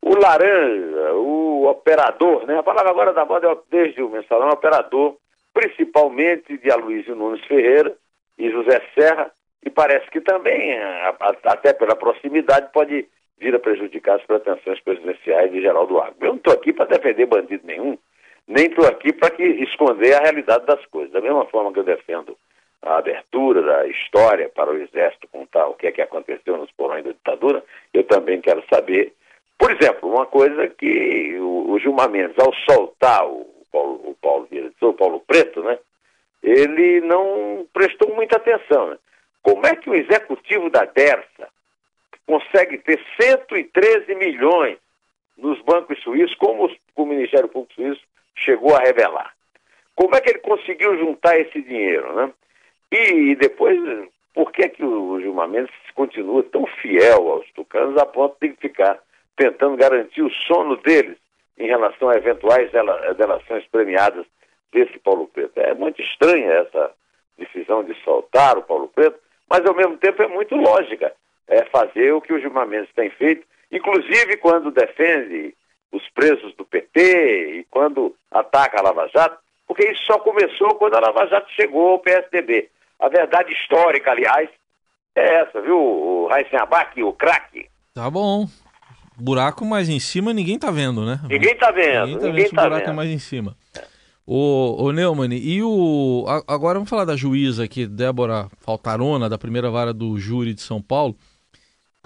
o 0.00 0.14
laranja, 0.16 1.14
o 1.14 1.66
operador, 1.68 2.46
né? 2.46 2.58
A 2.58 2.62
palavra 2.62 2.90
agora 2.90 3.12
da 3.12 3.24
moda 3.24 3.50
é 3.50 3.56
desde 3.68 4.00
o 4.00 4.08
mensalão, 4.08 4.50
operador, 4.50 5.16
principalmente 5.52 6.56
de 6.56 6.70
Aloysio 6.70 7.16
Nunes 7.16 7.44
Ferreira 7.46 7.92
e 8.38 8.48
José 8.50 8.80
Serra, 8.94 9.32
e 9.64 9.68
parece 9.68 10.08
que 10.10 10.20
também, 10.20 10.78
até 11.42 11.72
pela 11.72 11.96
proximidade, 11.96 12.70
pode 12.72 13.08
vir 13.36 13.52
a 13.52 13.58
prejudicar 13.58 14.14
as 14.14 14.24
pretensões 14.24 14.78
presidenciais 14.80 15.50
de 15.50 15.60
Geraldo 15.60 15.98
Alckmin. 15.98 16.24
Eu 16.24 16.28
não 16.28 16.36
estou 16.36 16.52
aqui 16.52 16.72
para 16.72 16.84
defender 16.84 17.26
bandido 17.26 17.66
nenhum, 17.66 17.98
nem 18.46 18.66
estou 18.66 18.86
aqui 18.86 19.12
para 19.12 19.34
esconder 19.42 20.14
a 20.14 20.20
realidade 20.20 20.66
das 20.66 20.84
coisas. 20.86 21.12
Da 21.12 21.20
mesma 21.20 21.46
forma 21.46 21.72
que 21.72 21.80
eu 21.80 21.84
defendo 21.84 22.36
a 22.82 22.98
abertura 22.98 23.62
da 23.62 23.86
história 23.88 24.48
para 24.48 24.70
o 24.70 24.76
Exército 24.76 25.26
contar 25.28 25.66
o 25.66 25.74
que 25.74 25.88
é 25.88 25.92
que 25.92 26.00
aconteceu 26.00 26.56
nos 26.56 26.70
porões 26.72 27.04
da 27.04 27.10
ditadura, 27.10 27.64
eu 27.92 28.04
também 28.04 28.40
quero 28.40 28.62
saber, 28.72 29.12
por 29.58 29.72
exemplo, 29.72 30.08
uma 30.08 30.26
coisa 30.26 30.68
que 30.68 31.36
o, 31.40 31.72
o 31.72 31.78
Gilmar 31.80 32.08
Mendes, 32.08 32.38
ao 32.38 32.54
soltar 32.70 33.26
o 33.26 33.46
Paulo, 33.72 34.00
o 34.04 34.14
Paulo 34.20 34.46
Vieira 34.48 34.70
o 34.80 34.92
Paulo 34.92 35.20
Preto, 35.26 35.62
né, 35.62 35.78
ele 36.42 37.00
não 37.00 37.66
prestou 37.72 38.14
muita 38.14 38.36
atenção. 38.36 38.90
Né? 38.90 38.98
Como 39.42 39.66
é 39.66 39.74
que 39.74 39.90
o 39.90 39.94
executivo 39.94 40.70
da 40.70 40.84
DERSA 40.84 41.48
consegue 42.24 42.78
ter 42.78 43.00
113 43.20 44.14
milhões 44.14 44.78
nos 45.36 45.60
bancos 45.62 46.00
suíços, 46.02 46.36
como 46.36 46.70
o 46.94 47.04
Ministério 47.04 47.48
Público 47.48 47.74
Suíço 47.74 48.02
chegou 48.36 48.74
a 48.74 48.80
revelar. 48.80 49.34
Como 49.94 50.14
é 50.14 50.20
que 50.20 50.30
ele 50.30 50.38
conseguiu 50.40 50.96
juntar 50.98 51.38
esse 51.38 51.60
dinheiro, 51.62 52.14
né? 52.14 52.32
E, 52.92 53.30
e 53.30 53.36
depois, 53.36 53.78
por 54.34 54.52
que, 54.52 54.68
que 54.68 54.84
o 54.84 55.18
Gilmar 55.20 55.48
Mendes 55.48 55.74
continua 55.94 56.42
tão 56.42 56.66
fiel 56.66 57.28
aos 57.30 57.50
tucanos 57.52 57.96
a 57.96 58.04
ponto 58.04 58.36
de 58.40 58.52
ficar 58.56 58.98
tentando 59.34 59.76
garantir 59.76 60.22
o 60.22 60.30
sono 60.30 60.76
deles 60.76 61.16
em 61.58 61.66
relação 61.66 62.10
a 62.10 62.16
eventuais 62.16 62.70
delações 63.16 63.66
premiadas 63.68 64.26
desse 64.72 64.98
Paulo 64.98 65.26
Preto? 65.28 65.58
É 65.58 65.74
muito 65.74 66.00
estranha 66.02 66.52
essa 66.52 66.92
decisão 67.38 67.82
de 67.82 67.94
soltar 68.02 68.58
o 68.58 68.62
Paulo 68.62 68.88
Preto, 68.88 69.18
mas 69.48 69.64
ao 69.64 69.74
mesmo 69.74 69.96
tempo 69.96 70.22
é 70.22 70.28
muito 70.28 70.54
lógica 70.54 71.12
é, 71.48 71.64
fazer 71.66 72.12
o 72.12 72.20
que 72.20 72.32
o 72.32 72.38
Gilmar 72.38 72.66
Mendes 72.66 72.92
tem 72.94 73.10
feito, 73.10 73.46
inclusive 73.72 74.36
quando 74.36 74.70
defende 74.70 75.54
os 75.96 76.08
presos 76.10 76.54
do 76.56 76.64
PT 76.64 77.60
e 77.60 77.66
quando 77.70 78.14
ataca 78.30 78.78
a 78.78 78.82
Lava 78.82 79.08
Jato, 79.08 79.38
porque 79.66 79.90
isso 79.90 80.04
só 80.04 80.18
começou 80.18 80.74
quando 80.76 80.94
a 80.94 81.00
Lava 81.00 81.26
Jato 81.26 81.50
chegou 81.52 81.90
ao 81.90 81.98
PSDB. 81.98 82.68
A 82.98 83.08
verdade 83.08 83.52
histórica, 83.52 84.10
aliás, 84.10 84.48
é 85.14 85.40
essa, 85.40 85.60
viu, 85.60 85.78
o 85.78 86.28
Raíssen 86.28 86.58
Abac, 86.58 87.02
o 87.02 87.12
craque? 87.12 87.66
Tá 87.94 88.10
bom. 88.10 88.46
Buraco 89.18 89.64
mais 89.64 89.88
em 89.88 89.98
cima 89.98 90.32
ninguém 90.32 90.58
tá 90.58 90.70
vendo, 90.70 91.04
né? 91.04 91.20
Ninguém 91.28 91.56
tá 91.56 91.70
vendo. 91.70 92.06
Ninguém 92.06 92.18
tá 92.18 92.26
ninguém 92.26 92.44
vendo 92.44 92.54
tá 92.54 92.62
buraco 92.62 92.80
vendo. 92.84 92.92
é 92.92 92.96
mais 92.96 93.10
em 93.10 93.18
cima. 93.18 93.56
O, 94.26 94.84
o 94.84 94.92
Neumann, 94.92 95.32
e 95.32 95.62
o. 95.62 96.24
Agora 96.48 96.74
vamos 96.74 96.90
falar 96.90 97.04
da 97.04 97.16
juíza 97.16 97.64
aqui, 97.64 97.86
Débora 97.86 98.48
Faltarona, 98.60 99.28
da 99.28 99.38
primeira 99.38 99.70
vara 99.70 99.94
do 99.94 100.18
júri 100.18 100.52
de 100.52 100.60
São 100.60 100.82
Paulo. 100.82 101.16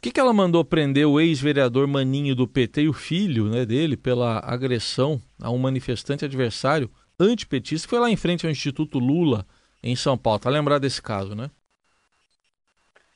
Por 0.00 0.04
que, 0.04 0.12
que 0.12 0.20
ela 0.20 0.32
mandou 0.32 0.64
prender 0.64 1.06
o 1.06 1.20
ex-vereador 1.20 1.86
Maninho 1.86 2.34
do 2.34 2.48
PT 2.48 2.84
e 2.84 2.88
o 2.88 2.92
filho 2.94 3.50
né, 3.50 3.66
dele 3.66 3.98
pela 3.98 4.38
agressão 4.38 5.20
a 5.38 5.50
um 5.50 5.58
manifestante 5.58 6.24
adversário 6.24 6.88
antipetista 7.20 7.86
que 7.86 7.90
foi 7.90 7.98
lá 7.98 8.08
em 8.08 8.16
frente 8.16 8.46
ao 8.46 8.50
Instituto 8.50 8.98
Lula 8.98 9.44
em 9.84 9.94
São 9.94 10.16
Paulo? 10.16 10.40
Tá 10.40 10.48
lembrado 10.48 10.80
desse 10.80 11.02
caso, 11.02 11.34
né? 11.34 11.50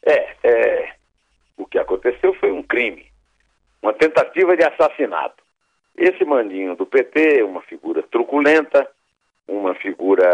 É, 0.04 0.36
é, 0.42 0.92
o 1.56 1.64
que 1.64 1.78
aconteceu 1.78 2.34
foi 2.34 2.52
um 2.52 2.62
crime, 2.62 3.06
uma 3.80 3.94
tentativa 3.94 4.54
de 4.54 4.64
assassinato. 4.64 5.42
Esse 5.96 6.22
Maninho 6.22 6.76
do 6.76 6.84
PT, 6.84 7.44
uma 7.44 7.62
figura 7.62 8.02
truculenta, 8.02 8.86
uma 9.48 9.74
figura 9.76 10.28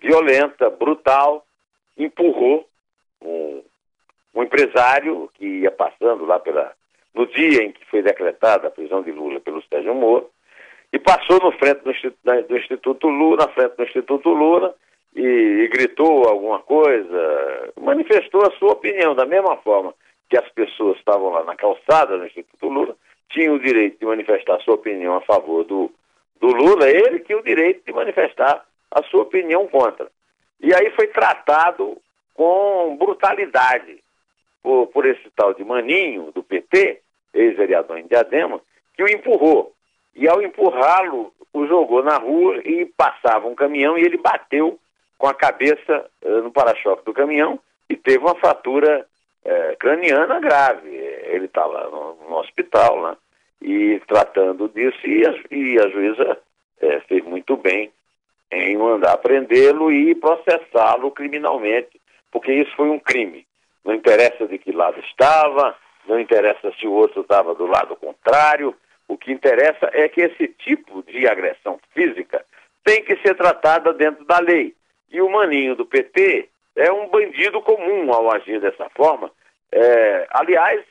violenta, 0.00 0.70
brutal, 0.70 1.44
empurrou 1.98 2.64
um 3.20 3.64
um 4.34 4.42
empresário 4.42 5.30
que 5.34 5.44
ia 5.44 5.70
passando 5.70 6.24
lá 6.24 6.38
pela, 6.38 6.72
no 7.14 7.26
dia 7.26 7.62
em 7.62 7.72
que 7.72 7.84
foi 7.86 8.02
decretada 8.02 8.68
a 8.68 8.70
prisão 8.70 9.02
de 9.02 9.10
Lula 9.10 9.40
pelo 9.40 9.62
Sérgio 9.62 9.94
Moro, 9.94 10.30
e 10.92 10.98
passou 10.98 11.38
no 11.40 11.52
frente 11.52 11.82
do 11.82 11.92
do 12.48 12.56
Instituto 12.56 13.08
Lula, 13.08 13.46
na 13.46 13.52
frente 13.52 13.76
do 13.76 13.84
Instituto 13.84 14.30
Lula, 14.30 14.74
e, 15.14 15.22
e, 15.22 15.68
gritou 15.68 16.28
alguma 16.28 16.60
coisa, 16.60 17.72
manifestou 17.80 18.42
a 18.42 18.50
sua 18.52 18.72
opinião, 18.72 19.14
da 19.14 19.26
mesma 19.26 19.56
forma 19.58 19.94
que 20.28 20.36
as 20.36 20.48
pessoas 20.50 20.96
estavam 20.98 21.30
lá 21.30 21.44
na 21.44 21.56
calçada 21.56 22.16
do 22.16 22.26
Instituto 22.26 22.68
Lula, 22.68 22.96
tinham 23.30 23.54
o 23.54 23.60
direito 23.60 23.98
de 23.98 24.06
manifestar 24.06 24.60
sua 24.60 24.74
opinião 24.74 25.16
a 25.16 25.20
favor 25.22 25.64
do, 25.64 25.90
do 26.40 26.48
Lula, 26.48 26.88
ele 26.88 27.20
tinha 27.20 27.38
o 27.38 27.42
direito 27.42 27.84
de 27.84 27.92
manifestar 27.92 28.64
a 28.90 29.02
sua 29.04 29.22
opinião 29.22 29.66
contra. 29.68 30.08
E 30.60 30.74
aí 30.74 30.90
foi 30.90 31.06
tratado 31.08 31.96
com 32.34 32.96
brutalidade 32.96 33.99
por, 34.62 34.86
por 34.88 35.06
esse 35.06 35.28
tal 35.36 35.54
de 35.54 35.64
Maninho, 35.64 36.30
do 36.32 36.42
PT, 36.42 37.00
ex-vereador 37.32 37.98
em 37.98 38.06
Diadema, 38.06 38.60
que 38.94 39.02
o 39.02 39.08
empurrou. 39.08 39.72
E 40.14 40.28
ao 40.28 40.42
empurrá-lo, 40.42 41.32
o 41.52 41.66
jogou 41.66 42.02
na 42.02 42.16
rua 42.16 42.60
e 42.64 42.86
passava 42.86 43.48
um 43.48 43.54
caminhão 43.54 43.98
e 43.98 44.02
ele 44.02 44.16
bateu 44.16 44.78
com 45.18 45.26
a 45.26 45.34
cabeça 45.34 46.06
uh, 46.22 46.42
no 46.42 46.50
para-choque 46.50 47.04
do 47.04 47.12
caminhão 47.12 47.58
e 47.88 47.96
teve 47.96 48.18
uma 48.18 48.34
fratura 48.36 49.06
uh, 49.44 49.76
craniana 49.78 50.40
grave. 50.40 50.88
Ele 50.88 51.46
está 51.46 51.64
lá 51.66 51.88
no, 51.88 52.14
no, 52.28 52.36
hospital, 52.36 53.02
né? 53.02 53.16
E 53.60 54.00
tratando 54.06 54.68
disso, 54.68 55.06
e 55.06 55.26
a, 55.26 55.34
e 55.50 55.78
a 55.78 55.88
juíza 55.88 56.38
uh, 56.82 57.00
fez 57.06 57.24
muito 57.24 57.56
bem 57.56 57.92
em 58.50 58.76
mandar 58.76 59.16
prendê-lo 59.18 59.92
e 59.92 60.14
processá-lo 60.14 61.10
criminalmente, 61.10 62.00
porque 62.32 62.52
isso 62.52 62.74
foi 62.74 62.88
um 62.88 62.98
crime. 62.98 63.46
Não 63.84 63.94
interessa 63.94 64.46
de 64.46 64.58
que 64.58 64.72
lado 64.72 65.00
estava, 65.00 65.76
não 66.06 66.18
interessa 66.18 66.72
se 66.78 66.86
o 66.86 66.92
outro 66.92 67.22
estava 67.22 67.54
do 67.54 67.66
lado 67.66 67.96
contrário. 67.96 68.74
O 69.08 69.16
que 69.16 69.32
interessa 69.32 69.90
é 69.92 70.08
que 70.08 70.20
esse 70.20 70.48
tipo 70.48 71.02
de 71.02 71.26
agressão 71.26 71.78
física 71.92 72.44
tem 72.84 73.02
que 73.02 73.16
ser 73.16 73.34
tratada 73.34 73.92
dentro 73.92 74.24
da 74.24 74.38
lei. 74.38 74.74
E 75.10 75.20
o 75.20 75.30
maninho 75.30 75.74
do 75.74 75.84
PT 75.84 76.48
é 76.76 76.92
um 76.92 77.08
bandido 77.08 77.60
comum 77.62 78.12
ao 78.12 78.32
agir 78.32 78.60
dessa 78.60 78.88
forma. 78.90 79.30
É, 79.72 80.26
aliás, 80.30 80.82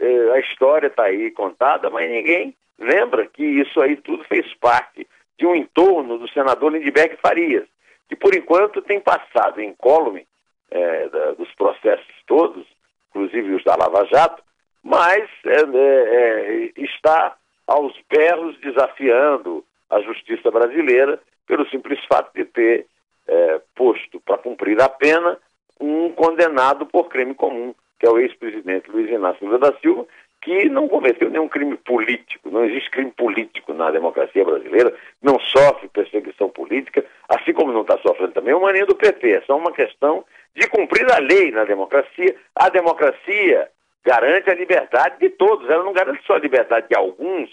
é, 0.00 0.30
a 0.32 0.40
história 0.40 0.88
está 0.88 1.04
aí 1.04 1.30
contada, 1.30 1.90
mas 1.90 2.10
ninguém 2.10 2.54
lembra 2.78 3.26
que 3.26 3.44
isso 3.44 3.80
aí 3.80 3.96
tudo 3.96 4.24
fez 4.24 4.52
parte 4.54 5.06
de 5.38 5.46
um 5.46 5.54
entorno 5.54 6.18
do 6.18 6.28
senador 6.28 6.72
Lindbergh 6.72 7.16
Farias, 7.16 7.66
que 8.08 8.16
por 8.16 8.34
enquanto 8.34 8.82
tem 8.82 9.00
passado 9.00 9.62
incólume 9.62 10.26
é, 10.70 11.08
dos 11.36 11.52
processos 11.54 12.21
todos, 12.32 12.66
inclusive 13.10 13.52
os 13.52 13.62
da 13.62 13.76
Lava 13.76 14.06
Jato, 14.06 14.42
mas 14.82 15.28
é, 15.44 15.60
é, 15.60 16.64
é, 16.64 16.72
está 16.78 17.36
aos 17.66 17.94
berros 18.10 18.58
desafiando 18.60 19.62
a 19.90 20.00
justiça 20.00 20.50
brasileira 20.50 21.20
pelo 21.46 21.68
simples 21.68 22.02
fato 22.06 22.32
de 22.34 22.46
ter 22.46 22.86
é, 23.28 23.60
posto 23.76 24.18
para 24.20 24.38
cumprir 24.38 24.80
a 24.80 24.88
pena 24.88 25.36
um 25.78 26.10
condenado 26.12 26.86
por 26.86 27.10
crime 27.10 27.34
comum, 27.34 27.74
que 28.00 28.06
é 28.06 28.10
o 28.10 28.18
ex-presidente 28.18 28.90
Luiz 28.90 29.10
Inácio 29.10 29.44
Lula 29.44 29.58
da 29.58 29.78
Silva, 29.80 30.06
que 30.42 30.68
não 30.68 30.88
cometeu 30.88 31.30
nenhum 31.30 31.48
crime 31.48 31.76
político. 31.76 32.50
Não 32.50 32.64
existe 32.64 32.90
crime 32.90 33.12
político 33.12 33.72
na 33.72 33.90
democracia 33.92 34.44
brasileira, 34.44 34.92
não 35.22 35.38
sofre 35.38 35.88
perseguição 35.88 36.48
política, 36.50 37.04
assim 37.28 37.52
como 37.52 37.72
não 37.72 37.82
está 37.82 37.96
sofrendo 37.98 38.32
também 38.32 38.52
o 38.52 38.60
maninho 38.60 38.86
do 38.86 38.96
PT. 38.96 39.30
É 39.30 39.40
só 39.42 39.56
uma 39.56 39.72
questão 39.72 40.24
de 40.54 40.68
cumprir 40.68 41.10
a 41.12 41.18
lei 41.18 41.52
na 41.52 41.64
democracia. 41.64 42.34
A 42.56 42.68
democracia 42.68 43.68
garante 44.04 44.50
a 44.50 44.54
liberdade 44.54 45.20
de 45.20 45.30
todos. 45.30 45.70
Ela 45.70 45.84
não 45.84 45.92
garante 45.92 46.26
só 46.26 46.34
a 46.34 46.40
liberdade 46.40 46.88
de 46.88 46.96
alguns 46.96 47.48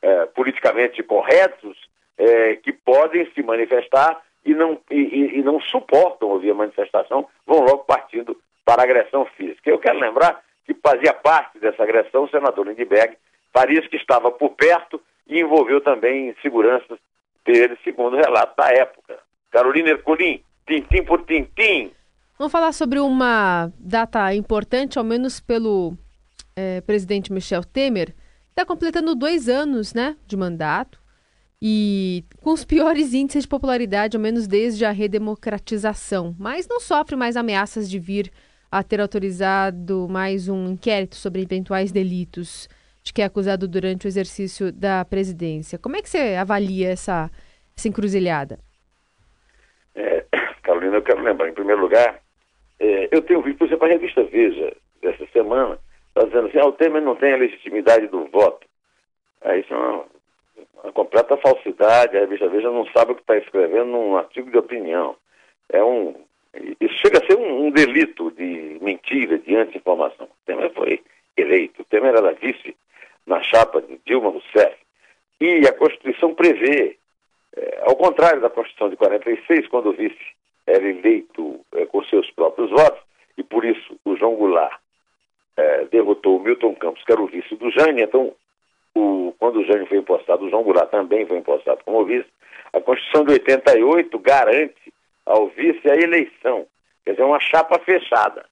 é, 0.00 0.24
politicamente 0.26 1.02
corretos 1.02 1.76
é, 2.16 2.56
que 2.56 2.72
podem 2.72 3.30
se 3.34 3.42
manifestar 3.42 4.18
e 4.46 4.54
não, 4.54 4.80
e, 4.90 5.38
e, 5.38 5.42
não 5.42 5.60
suportam 5.60 6.30
ouvir 6.30 6.52
a 6.52 6.54
manifestação, 6.54 7.28
vão 7.46 7.60
logo 7.60 7.84
partindo 7.84 8.34
para 8.64 8.80
a 8.80 8.84
agressão 8.84 9.26
física. 9.36 9.68
Eu 9.68 9.78
quero 9.78 9.98
lembrar 9.98 10.42
que 10.72 10.80
fazia 10.80 11.12
parte 11.12 11.58
dessa 11.58 11.82
agressão 11.82 12.24
o 12.24 12.30
senador 12.30 12.66
Lindbergh, 12.68 13.16
Paris, 13.52 13.86
que 13.88 13.96
estava 13.96 14.30
por 14.30 14.50
perto 14.50 15.00
e 15.26 15.40
envolveu 15.40 15.80
também 15.80 16.34
seguranças 16.40 16.98
dele, 17.44 17.76
segundo 17.82 18.16
relato 18.16 18.54
da 18.56 18.70
época. 18.70 19.18
Carolina 19.50 19.90
Ercolim, 19.90 20.40
tintim 20.66 21.04
por 21.04 21.24
tintim. 21.24 21.90
Vamos 22.38 22.52
falar 22.52 22.72
sobre 22.72 23.00
uma 23.00 23.70
data 23.78 24.32
importante, 24.32 24.96
ao 24.96 25.04
menos 25.04 25.40
pelo 25.40 25.94
é, 26.54 26.80
presidente 26.82 27.32
Michel 27.32 27.64
Temer. 27.64 28.14
Está 28.50 28.64
completando 28.64 29.16
dois 29.16 29.48
anos 29.48 29.92
né, 29.92 30.16
de 30.26 30.36
mandato 30.36 31.00
e 31.60 32.24
com 32.40 32.52
os 32.52 32.64
piores 32.64 33.12
índices 33.12 33.42
de 33.42 33.48
popularidade, 33.48 34.16
ao 34.16 34.22
menos 34.22 34.46
desde 34.46 34.84
a 34.84 34.90
redemocratização. 34.92 36.34
Mas 36.38 36.68
não 36.68 36.78
sofre 36.78 37.16
mais 37.16 37.36
ameaças 37.36 37.90
de 37.90 37.98
vir 37.98 38.30
a 38.70 38.82
ter 38.84 39.00
autorizado 39.00 40.06
mais 40.08 40.48
um 40.48 40.68
inquérito 40.68 41.16
sobre 41.16 41.42
eventuais 41.42 41.90
delitos 41.90 42.68
de 43.02 43.12
que 43.12 43.22
é 43.22 43.24
acusado 43.24 43.66
durante 43.66 44.06
o 44.06 44.08
exercício 44.08 44.70
da 44.70 45.04
presidência. 45.04 45.78
Como 45.78 45.96
é 45.96 46.02
que 46.02 46.08
você 46.08 46.36
avalia 46.38 46.90
essa, 46.90 47.30
essa 47.76 47.88
encruzilhada? 47.88 48.58
É, 49.94 50.24
Carolina, 50.62 50.96
eu 50.96 51.02
quero 51.02 51.22
lembrar, 51.22 51.48
em 51.48 51.54
primeiro 51.54 51.80
lugar, 51.80 52.20
é, 52.78 53.08
eu 53.10 53.22
tenho 53.22 53.42
visto, 53.42 53.58
por 53.58 53.66
exemplo, 53.66 53.86
a 53.86 53.88
revista 53.88 54.22
Veja, 54.24 54.76
dessa 55.02 55.26
semana, 55.32 55.78
está 56.08 56.24
dizendo 56.24 56.48
assim, 56.48 56.58
ah, 56.58 56.66
o 56.66 56.72
Temer 56.72 57.02
não 57.02 57.16
tem 57.16 57.32
a 57.32 57.38
legitimidade 57.38 58.06
do 58.06 58.26
voto. 58.26 58.66
É, 59.42 59.58
isso 59.58 59.72
é 59.72 59.76
uma, 59.76 60.04
uma 60.84 60.92
completa 60.92 61.36
falsidade, 61.38 62.16
a 62.16 62.20
revista 62.20 62.48
Veja 62.48 62.70
não 62.70 62.86
sabe 62.92 63.12
o 63.12 63.14
que 63.16 63.22
está 63.22 63.36
escrevendo 63.36 63.86
num 63.86 64.16
artigo 64.16 64.50
de 64.50 64.58
opinião. 64.58 65.16
É 65.68 65.82
um, 65.82 66.14
isso 66.80 66.94
chega 66.98 67.18
a 67.18 67.26
ser 67.26 67.36
um, 67.36 67.66
um 67.66 67.70
delito 67.70 68.30
de 68.32 68.78
mentira, 68.80 69.38
de 69.38 69.54
anti-informação. 69.56 70.28
Temer 70.44 70.72
foi 70.72 71.02
eleito, 71.36 71.84
Temer 71.84 72.14
era 72.14 72.32
vice 72.32 72.76
na 73.26 73.42
chapa 73.42 73.80
de 73.80 74.00
Dilma 74.04 74.30
Rousseff. 74.30 74.76
E 75.40 75.66
a 75.66 75.72
Constituição 75.72 76.34
prevê, 76.34 76.96
é, 77.56 77.82
ao 77.82 77.96
contrário 77.96 78.40
da 78.40 78.50
Constituição 78.50 78.90
de 78.90 78.96
46, 78.96 79.68
quando 79.68 79.90
o 79.90 79.92
vice 79.92 80.18
era 80.66 80.86
eleito 80.86 81.60
é, 81.74 81.86
com 81.86 82.02
seus 82.04 82.30
próprios 82.32 82.70
votos, 82.70 83.00
e 83.38 83.42
por 83.42 83.64
isso 83.64 83.98
o 84.04 84.16
João 84.16 84.34
Goulart 84.34 84.78
é, 85.56 85.84
derrotou 85.86 86.36
o 86.36 86.42
Milton 86.42 86.74
Campos, 86.74 87.02
que 87.04 87.12
era 87.12 87.22
o 87.22 87.26
vice 87.26 87.54
do 87.54 87.70
Jânio, 87.70 88.04
então 88.04 88.34
o, 88.94 89.34
quando 89.38 89.60
o 89.60 89.64
Jânio 89.64 89.86
foi 89.86 89.98
impostado, 89.98 90.44
o 90.44 90.50
João 90.50 90.62
Goulart 90.62 90.90
também 90.90 91.24
foi 91.26 91.38
impostado 91.38 91.80
como 91.84 92.04
vice, 92.04 92.28
a 92.72 92.80
Constituição 92.80 93.24
de 93.24 93.32
88 93.32 94.18
garante 94.18 94.79
ao 95.30 95.48
vice 95.48 95.88
a 95.88 95.94
eleição, 95.94 96.66
quer 97.04 97.12
dizer, 97.12 97.22
uma 97.22 97.40
chapa 97.40 97.78
fechada. 97.80 98.44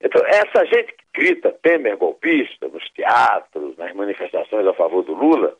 Então, 0.00 0.20
essa 0.26 0.64
gente 0.66 0.92
que 0.92 1.04
grita 1.14 1.52
Temer 1.62 1.96
golpista 1.96 2.68
nos 2.68 2.88
teatros, 2.90 3.76
nas 3.76 3.92
manifestações 3.94 4.66
a 4.66 4.74
favor 4.74 5.02
do 5.04 5.14
Lula, 5.14 5.56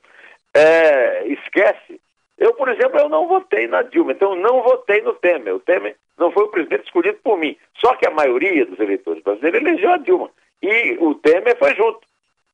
é, 0.55 1.27
esquece. 1.29 2.01
Eu, 2.37 2.53
por 2.55 2.69
exemplo, 2.69 2.99
eu 2.99 3.09
não 3.09 3.29
votei 3.29 3.69
na 3.69 3.83
Dilma, 3.83 4.13
então 4.13 4.35
eu 4.35 4.43
não 4.43 4.63
votei 4.63 5.01
no 5.01 5.15
Temer. 5.15 5.55
O 5.55 5.61
Temer 5.61 5.97
não 6.19 6.33
foi 6.33 6.45
o 6.45 6.49
presidente 6.49 6.85
escolhido 6.85 7.19
por 7.23 7.39
mim. 7.39 7.57
Só 7.79 7.95
que 7.95 8.07
a 8.07 8.11
maioria 8.11 8.67
dos 8.67 8.79
eleitores 8.81 9.23
brasileiros 9.23 9.61
elegeu 9.61 9.91
a 9.91 9.97
Dilma. 9.97 10.31
E 10.61 10.97
o 10.99 11.15
Temer 11.15 11.57
foi 11.57 11.75
junto. 11.77 12.01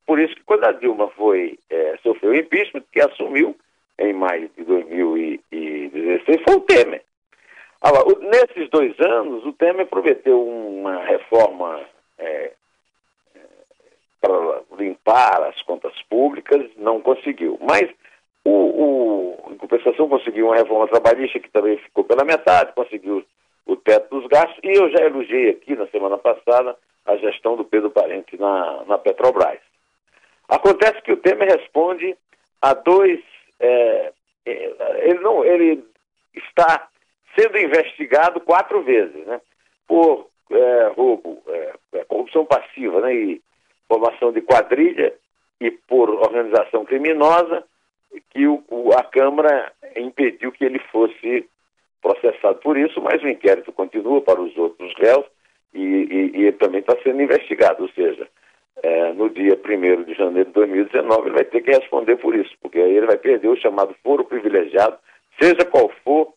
Por 0.07 0.19
isso 0.19 0.35
que 0.35 0.43
quando 0.43 0.65
a 0.65 0.73
Dilma 0.73 1.09
foi, 1.11 1.59
é, 1.71 1.97
sofreu 2.03 2.35
impeachment, 2.35 2.85
que 2.93 3.01
assumiu 3.01 3.57
em 3.99 4.13
maio 4.13 4.51
de 4.57 4.65
2016, 4.65 6.43
foi 6.47 6.55
o 6.55 6.61
Temer. 6.61 7.03
Nesses 8.21 8.69
dois 8.71 8.99
anos, 9.01 9.45
o 9.45 9.53
Temer 9.53 9.87
prometeu 9.87 10.43
uma 10.43 11.05
reforma 11.05 11.81
é, 12.19 12.53
é, 13.35 13.41
para 14.21 14.63
limpar 14.77 15.43
as 15.45 15.63
contas 15.63 15.93
públicas, 16.11 16.69
não 16.77 17.01
conseguiu. 17.01 17.57
Mas, 17.63 17.89
o, 18.45 18.51
o, 18.51 19.53
em 19.53 19.57
compensação, 19.57 20.09
conseguiu 20.09 20.47
uma 20.47 20.57
reforma 20.57 20.89
trabalhista 20.89 21.39
que 21.39 21.51
também 21.51 21.79
ficou 21.79 22.03
pela 22.03 22.25
metade, 22.25 22.73
conseguiu 22.75 23.25
o 23.65 23.77
teto 23.77 24.19
dos 24.19 24.27
gastos, 24.29 24.59
e 24.65 24.77
eu 24.77 24.91
já 24.91 25.05
elogiei 25.05 25.51
aqui 25.51 25.77
na 25.77 25.87
semana 25.89 26.19
passada 26.19 26.77
a 27.07 27.17
gestão 27.17 27.57
do 27.57 27.65
Pedro 27.65 27.91
Parente 27.91 28.37
na, 28.37 28.85
na 28.87 28.99
Petrobras. 28.99 29.61
Acontece 30.49 31.01
que 31.03 31.13
o 31.13 31.17
Temer 31.17 31.49
responde 31.57 32.17
a 32.61 32.75
dois. 32.75 33.21
É, 33.61 34.13
é 34.47 35.09
ele, 35.09 35.21
não, 35.21 35.45
ele 35.45 35.85
está 36.35 36.89
sendo 37.39 37.59
investigado 37.59 38.41
quatro 38.41 38.83
vezes, 38.83 39.25
né? 39.27 39.41
Por 39.87 40.29
é, 40.51 40.93
roubo, 40.97 41.43
é, 41.47 41.73
é, 41.95 42.05
corrupção 42.05 42.45
passiva, 42.45 43.01
né? 43.01 43.15
E 43.15 43.43
formação 43.87 44.33
de 44.33 44.41
quadrilha 44.41 45.15
e 45.61 45.71
por 45.71 46.11
organização 46.11 46.85
criminosa, 46.85 47.65
que 48.31 48.47
o, 48.47 48.63
o, 48.69 48.93
a 48.93 49.03
Câmara 49.05 49.73
impediu 49.97 50.53
que 50.53 50.65
ele 50.65 50.79
fosse 50.91 51.49
processado 52.01 52.59
por 52.61 52.77
isso, 52.77 53.01
mas 53.01 53.23
o 53.23 53.29
inquérito 53.29 53.73
continua 53.73 54.21
para 54.21 54.41
os 54.41 54.57
outros 54.57 54.93
réus 54.99 55.27
e, 55.75 55.83
e, 55.83 56.31
e 56.37 56.43
ele 56.47 56.53
também 56.53 56.81
está 56.81 56.97
sendo 57.03 57.21
investigado, 57.21 57.83
ou 57.83 57.89
seja, 57.91 58.29
é, 58.83 59.13
no 59.13 59.29
dia 59.29 59.59
1 59.59 60.05
de 60.05 60.15
janeiro 60.15 60.49
de 60.49 60.55
2019 60.55 61.23
ele 61.23 61.35
vai 61.35 61.45
ter 61.45 61.61
que 61.61 61.71
responder 61.71 62.17
por 62.17 62.35
isso, 62.35 62.55
porque 62.63 62.79
aí 62.79 62.97
ele 62.97 63.07
vai 63.07 63.19
perder 63.19 63.49
o 63.49 63.57
chamado 63.57 63.95
foro 64.03 64.25
privilegiado, 64.25 64.97
seja 65.41 65.65
qual 65.65 65.91
for 66.05 66.33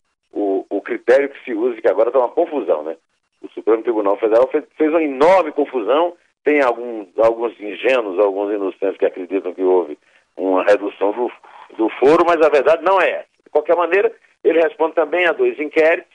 critério 1.02 1.28
que 1.28 1.44
se 1.44 1.52
usa, 1.52 1.80
que 1.80 1.88
agora 1.88 2.08
está 2.08 2.20
uma 2.20 2.28
confusão, 2.28 2.82
né? 2.84 2.96
O 3.42 3.48
Supremo 3.50 3.82
Tribunal 3.82 4.16
Federal 4.16 4.48
fez, 4.48 4.64
fez 4.76 4.90
uma 4.90 5.02
enorme 5.02 5.52
confusão, 5.52 6.14
tem 6.44 6.62
alguns, 6.62 7.08
alguns 7.18 7.58
ingênuos, 7.60 8.18
alguns 8.18 8.52
inocentes 8.54 8.96
que 8.96 9.06
acreditam 9.06 9.52
que 9.52 9.62
houve 9.62 9.98
uma 10.36 10.64
redução 10.64 11.12
do, 11.12 11.30
do 11.76 11.88
foro, 11.98 12.24
mas 12.26 12.40
a 12.40 12.48
verdade 12.48 12.82
não 12.84 13.00
é 13.00 13.10
essa. 13.10 13.28
De 13.44 13.50
qualquer 13.50 13.76
maneira, 13.76 14.12
ele 14.42 14.60
responde 14.60 14.94
também 14.94 15.26
a 15.26 15.32
dois 15.32 15.58
inquéritos, 15.58 16.12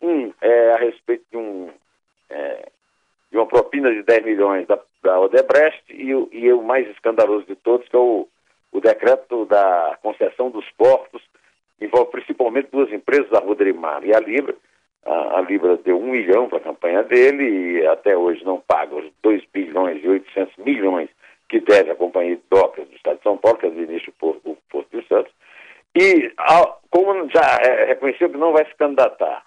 um 0.00 0.32
é 0.40 0.72
a 0.72 0.76
respeito 0.78 1.24
de, 1.30 1.36
um, 1.36 1.70
é, 2.30 2.68
de 3.30 3.36
uma 3.36 3.46
propina 3.46 3.92
de 3.92 4.02
10 4.02 4.24
milhões 4.24 4.66
da, 4.66 4.78
da 5.02 5.20
Odebrecht 5.20 5.82
e, 5.90 6.08
e 6.08 6.52
o 6.52 6.62
mais 6.62 6.88
escandaloso 6.88 7.44
de 7.46 7.54
todos, 7.56 7.86
que 7.86 7.94
é 7.96 7.98
o, 7.98 8.26
o 8.72 8.80
decreto 8.80 9.44
da 9.44 9.98
concessão 10.02 10.50
dos 10.50 10.64
portos 10.70 11.22
envolve 11.80 12.10
principalmente 12.10 12.68
duas 12.70 12.92
empresas, 12.92 13.32
a 13.32 13.40
Rodrimar 13.40 14.04
e 14.04 14.14
a 14.14 14.20
Libra. 14.20 14.54
A, 15.04 15.38
a 15.38 15.40
Libra 15.40 15.76
deu 15.78 15.98
um 15.98 16.10
milhão 16.10 16.48
para 16.48 16.58
a 16.58 16.62
campanha 16.62 17.02
dele 17.02 17.80
e 17.80 17.86
até 17.86 18.16
hoje 18.16 18.44
não 18.44 18.60
paga 18.60 18.94
os 18.96 19.10
2 19.22 19.42
bilhões 19.52 20.02
e 20.04 20.08
800 20.08 20.56
milhões 20.58 21.08
que 21.48 21.60
deve 21.60 21.90
a 21.90 21.96
Companhia 21.96 22.36
de 22.36 22.42
do 22.48 22.94
Estado 22.94 23.16
de 23.16 23.22
São 23.24 23.36
Paulo, 23.36 23.58
que 23.58 23.66
administra 23.66 24.10
o 24.10 24.14
Porto, 24.14 24.50
o 24.50 24.58
Porto 24.70 24.96
de 24.96 25.06
Santos. 25.08 25.32
E, 25.96 26.32
como 26.90 27.28
já 27.28 27.58
é, 27.60 27.86
reconheceu 27.86 28.30
que 28.30 28.36
não 28.36 28.52
vai 28.52 28.64
se 28.66 28.74
candidatar, 28.76 29.44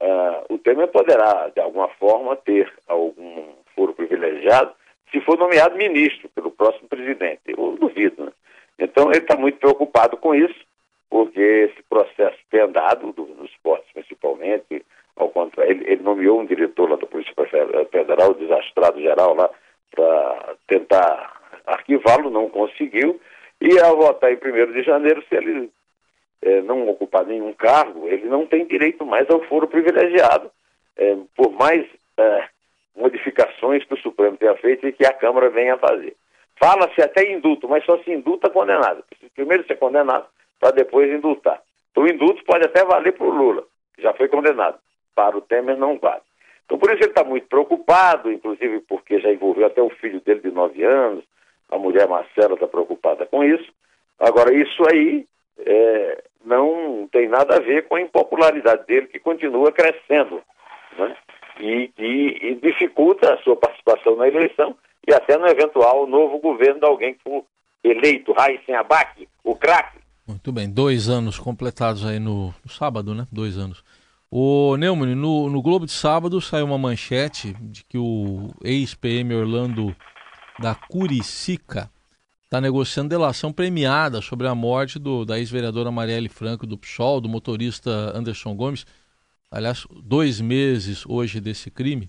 uh, 0.00 0.54
o 0.54 0.58
Temer 0.58 0.86
poderá, 0.88 1.50
de 1.52 1.60
alguma 1.60 1.88
forma, 1.88 2.36
ter 2.36 2.72
algum 2.86 3.54
foro 3.74 3.92
privilegiado 3.92 4.72
se 5.10 5.20
for 5.22 5.36
nomeado 5.36 5.76
ministro 5.76 6.28
pelo 6.28 6.52
próximo 6.52 6.88
presidente. 6.88 7.40
Eu 7.48 7.76
duvido, 7.78 8.26
né? 8.26 8.32
Então, 8.78 9.10
ele 9.10 9.18
está 9.18 9.36
muito 9.36 9.58
preocupado 9.58 10.16
com 10.16 10.34
isso 10.34 10.54
porque 11.12 11.38
esse 11.38 11.82
processo 11.90 12.38
tem 12.50 12.62
andado, 12.62 13.12
do, 13.12 13.26
dos 13.26 13.54
portos 13.62 13.86
principalmente, 13.92 14.82
ao 15.14 15.28
contrário, 15.28 15.70
ele, 15.70 15.84
ele, 15.92 16.02
nomeou 16.02 16.40
um 16.40 16.46
diretor 16.46 16.88
lá 16.88 16.96
da 16.96 17.06
Polícia 17.06 17.34
Federal, 17.90 18.30
o 18.30 18.34
desastrado 18.34 18.98
geral 18.98 19.34
lá, 19.34 19.50
para 19.94 20.54
tentar 20.66 21.38
arquivá-lo, 21.66 22.30
não 22.30 22.48
conseguiu, 22.48 23.20
e 23.60 23.78
ao 23.78 23.94
votar 23.98 24.32
em 24.32 24.36
1 24.36 24.72
de 24.72 24.82
janeiro, 24.82 25.22
se 25.28 25.36
ele 25.36 25.70
é, 26.40 26.62
não 26.62 26.88
ocupar 26.88 27.26
nenhum 27.26 27.52
cargo, 27.52 28.08
ele 28.08 28.24
não 28.26 28.46
tem 28.46 28.64
direito 28.64 29.04
mais 29.04 29.28
ao 29.28 29.42
foro 29.42 29.68
privilegiado, 29.68 30.50
é, 30.96 31.14
por 31.36 31.52
mais 31.52 31.86
é, 32.16 32.44
modificações 32.96 33.84
que 33.84 33.92
o 33.92 34.00
Supremo 34.00 34.38
tenha 34.38 34.56
feito 34.56 34.88
e 34.88 34.92
que 34.92 35.04
a 35.04 35.12
Câmara 35.12 35.50
venha 35.50 35.76
fazer. 35.76 36.16
Fala-se 36.56 37.02
até 37.02 37.30
indulto, 37.30 37.68
mas 37.68 37.84
só 37.84 37.98
se 37.98 38.10
indulta 38.10 38.48
condenado. 38.48 39.04
Primeiro 39.34 39.66
ser 39.66 39.76
condenado, 39.76 40.26
para 40.62 40.70
depois 40.70 41.10
indultar. 41.10 41.60
O 41.96 42.06
indulto 42.06 42.44
pode 42.44 42.64
até 42.64 42.84
valer 42.84 43.12
para 43.14 43.26
o 43.26 43.30
Lula, 43.30 43.64
que 43.96 44.02
já 44.02 44.12
foi 44.14 44.28
condenado. 44.28 44.78
Para 45.12 45.36
o 45.36 45.40
Temer 45.40 45.76
não 45.76 45.98
vale. 45.98 46.22
Então 46.64 46.78
por 46.78 46.88
isso 46.90 47.02
ele 47.02 47.10
está 47.10 47.24
muito 47.24 47.48
preocupado, 47.48 48.30
inclusive 48.30 48.78
porque 48.88 49.18
já 49.18 49.32
envolveu 49.32 49.66
até 49.66 49.82
o 49.82 49.90
filho 49.90 50.20
dele 50.20 50.38
de 50.38 50.52
9 50.52 50.84
anos, 50.84 51.24
a 51.68 51.76
mulher 51.76 52.06
Marcela 52.06 52.54
está 52.54 52.68
preocupada 52.68 53.26
com 53.26 53.42
isso. 53.42 53.72
Agora, 54.20 54.54
isso 54.54 54.84
aí 54.88 55.26
é, 55.58 56.22
não 56.44 57.08
tem 57.10 57.28
nada 57.28 57.56
a 57.56 57.60
ver 57.60 57.88
com 57.88 57.96
a 57.96 58.00
impopularidade 58.00 58.86
dele, 58.86 59.08
que 59.08 59.18
continua 59.18 59.72
crescendo. 59.72 60.40
Né? 60.96 61.16
E, 61.58 61.90
e, 61.98 62.50
e 62.50 62.54
dificulta 62.54 63.34
a 63.34 63.38
sua 63.38 63.56
participação 63.56 64.14
na 64.14 64.28
eleição. 64.28 64.76
E 65.08 65.12
até 65.12 65.36
no 65.36 65.48
eventual 65.48 66.06
novo 66.06 66.38
governo 66.38 66.78
de 66.78 66.86
alguém 66.86 67.14
que 67.14 67.22
for 67.24 67.44
eleito, 67.82 68.32
Raíssen 68.32 68.76
Abac, 68.76 69.28
o 69.42 69.56
craque. 69.56 70.01
Muito 70.26 70.52
bem, 70.52 70.70
dois 70.70 71.08
anos 71.08 71.38
completados 71.38 72.04
aí 72.04 72.18
no, 72.18 72.54
no 72.64 72.70
sábado, 72.70 73.14
né? 73.14 73.26
Dois 73.30 73.58
anos. 73.58 73.82
O 74.30 74.76
Neumann, 74.76 75.14
no, 75.14 75.50
no 75.50 75.60
Globo 75.60 75.84
de 75.84 75.92
sábado 75.92 76.40
saiu 76.40 76.64
uma 76.64 76.78
manchete 76.78 77.54
de 77.60 77.84
que 77.84 77.98
o 77.98 78.50
ex-PM 78.62 79.34
Orlando 79.34 79.94
da 80.58 80.74
Curicica 80.74 81.90
está 82.44 82.60
negociando 82.60 83.08
delação 83.08 83.52
premiada 83.52 84.20
sobre 84.22 84.46
a 84.46 84.54
morte 84.54 84.98
do, 84.98 85.24
da 85.24 85.38
ex-vereadora 85.38 85.90
Marielle 85.90 86.28
Franco 86.28 86.66
do 86.66 86.78
PSOL, 86.78 87.20
do 87.20 87.28
motorista 87.28 88.16
Anderson 88.16 88.54
Gomes. 88.54 88.86
Aliás, 89.50 89.86
dois 90.02 90.40
meses 90.40 91.04
hoje 91.06 91.40
desse 91.40 91.70
crime. 91.70 92.08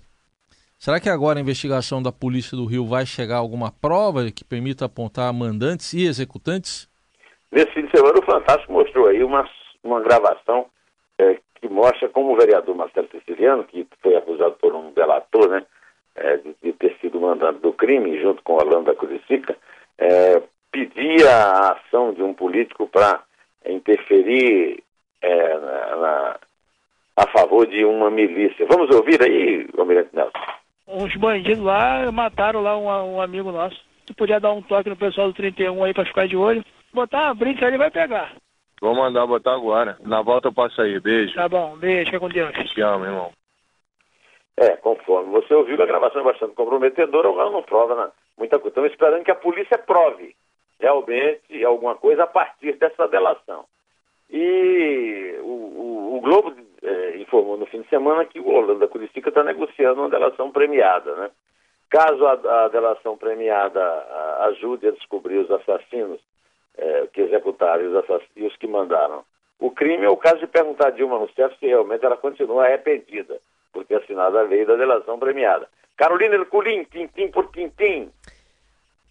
Será 0.77 0.99
que 0.99 1.09
agora 1.09 1.39
a 1.39 1.41
investigação 1.41 2.01
da 2.01 2.11
Polícia 2.11 2.55
do 2.55 2.65
Rio 2.65 2.85
vai 2.85 3.05
chegar 3.05 3.35
a 3.35 3.39
alguma 3.39 3.71
prova 3.71 4.29
que 4.31 4.43
permita 4.43 4.85
apontar 4.85 5.33
mandantes 5.33 5.93
e 5.93 6.03
executantes? 6.03 6.87
Nesse 7.53 7.71
fim 7.71 7.85
de 7.85 7.91
semana, 7.95 8.17
o 8.17 8.25
Fantástico 8.25 8.73
mostrou 8.73 9.07
aí 9.07 9.23
uma, 9.23 9.47
uma 9.83 10.01
gravação 10.01 10.65
é, 11.19 11.37
que 11.61 11.69
mostra 11.69 12.09
como 12.09 12.33
o 12.33 12.35
vereador 12.35 12.75
Marcelo 12.75 13.07
Siciliano, 13.11 13.63
que 13.63 13.87
foi 14.01 14.15
acusado 14.15 14.55
por 14.55 14.73
um 14.73 14.91
delator, 14.91 15.47
né, 15.49 15.63
é, 16.15 16.37
de, 16.37 16.55
de, 16.63 16.73
ter 16.73 16.97
sido 16.99 17.21
mandante 17.21 17.59
do 17.59 17.71
crime, 17.71 18.19
junto 18.19 18.41
com 18.41 18.53
Orlando 18.53 18.85
da 18.85 18.95
Curicica, 18.95 19.55
é, 19.99 20.41
pedia 20.71 21.29
a 21.29 21.73
ação 21.73 22.11
de 22.11 22.23
um 22.23 22.33
político 22.33 22.87
para 22.87 23.21
interferir 23.67 24.83
é, 25.21 25.57
na, 25.59 25.95
na, 25.95 26.39
a 27.17 27.27
favor 27.27 27.67
de 27.67 27.85
uma 27.85 28.09
milícia. 28.09 28.65
Vamos 28.65 28.89
ouvir 28.95 29.21
aí, 29.21 29.69
Almirante 29.77 30.09
Nelson. 30.11 30.31
Uns 30.87 31.15
bandidos 31.17 31.63
lá 31.63 32.11
mataram 32.11 32.63
lá 32.63 32.75
um, 32.75 33.15
um 33.15 33.21
amigo 33.21 33.51
nosso. 33.51 33.79
Tu 34.07 34.15
podia 34.15 34.39
dar 34.39 34.51
um 34.51 34.61
toque 34.63 34.89
no 34.89 34.97
pessoal 34.97 35.27
do 35.27 35.35
31 35.35 35.83
aí 35.83 35.93
para 35.93 36.05
ficar 36.05 36.27
de 36.27 36.35
olho. 36.35 36.65
Botar 36.93 37.29
a 37.29 37.33
brinde 37.33 37.65
ali 37.65 37.77
vai 37.77 37.89
pegar. 37.89 38.35
Vou 38.79 38.93
mandar 38.93 39.25
botar 39.25 39.55
agora. 39.55 39.97
Na 40.01 40.21
volta 40.21 40.49
eu 40.49 40.53
passo 40.53 40.81
aí. 40.81 40.99
Beijo. 40.99 41.33
Tá 41.33 41.47
bom, 41.49 41.75
beijo, 41.77 42.05
fica 42.05 42.19
com 42.19 42.29
Deus. 42.29 42.51
Te 42.71 42.81
amo, 42.81 43.05
irmão. 43.05 43.31
É, 44.57 44.75
conforme 44.77 45.31
você 45.31 45.53
ouviu, 45.53 45.81
a 45.81 45.85
gravação 45.85 46.21
é 46.21 46.25
bastante 46.25 46.53
comprometedora, 46.53 47.27
agora 47.27 47.49
não 47.49 47.63
prova 47.63 47.95
né? 47.95 48.11
muita 48.37 48.59
coisa. 48.59 48.69
Estamos 48.69 48.91
esperando 48.91 49.23
que 49.23 49.31
a 49.31 49.35
polícia 49.35 49.77
prove 49.79 50.35
realmente 50.79 51.65
alguma 51.65 51.95
coisa 51.95 52.23
a 52.23 52.27
partir 52.27 52.73
dessa 52.73 53.07
delação. 53.07 53.65
E 54.29 55.37
o, 55.41 55.45
o, 55.45 56.17
o 56.17 56.21
Globo 56.21 56.53
é, 56.83 57.17
informou 57.17 57.57
no 57.57 57.65
fim 57.65 57.81
de 57.81 57.89
semana 57.89 58.25
que 58.25 58.39
o 58.39 58.49
Orlando 58.49 58.79
da 58.79 58.87
Curicica 58.87 59.29
está 59.29 59.43
negociando 59.43 60.01
uma 60.01 60.09
delação 60.09 60.51
premiada, 60.51 61.15
né? 61.15 61.31
Caso 61.89 62.25
a, 62.25 62.65
a 62.65 62.67
delação 62.67 63.17
premiada 63.17 63.81
ajude 64.41 64.87
a 64.87 64.91
descobrir 64.91 65.37
os 65.37 65.49
assassinos 65.49 66.19
é, 66.77 67.07
que 67.13 67.21
executaram 67.21 67.89
os 67.89 67.95
assassinos, 67.95 68.31
e 68.35 68.43
os 68.45 68.55
que 68.57 68.67
mandaram 68.67 69.23
o 69.59 69.71
crime, 69.71 70.05
é 70.05 70.09
o 70.09 70.17
caso 70.17 70.39
de 70.39 70.47
perguntar 70.47 70.87
a 70.87 70.91
Dilma 70.91 71.17
Rousseff 71.17 71.57
se 71.57 71.67
realmente 71.67 72.05
ela 72.05 72.17
continua 72.17 72.65
arrependida 72.65 73.39
por 73.71 73.85
ter 73.85 73.95
assinado 73.95 74.37
a 74.37 74.41
lei 74.41 74.65
da 74.65 74.75
delação 74.75 75.17
premiada. 75.17 75.67
Carolina 75.95 76.35
Herculin, 76.35 76.83
tintim 76.85 77.29
por 77.29 77.49
tintim. 77.51 78.09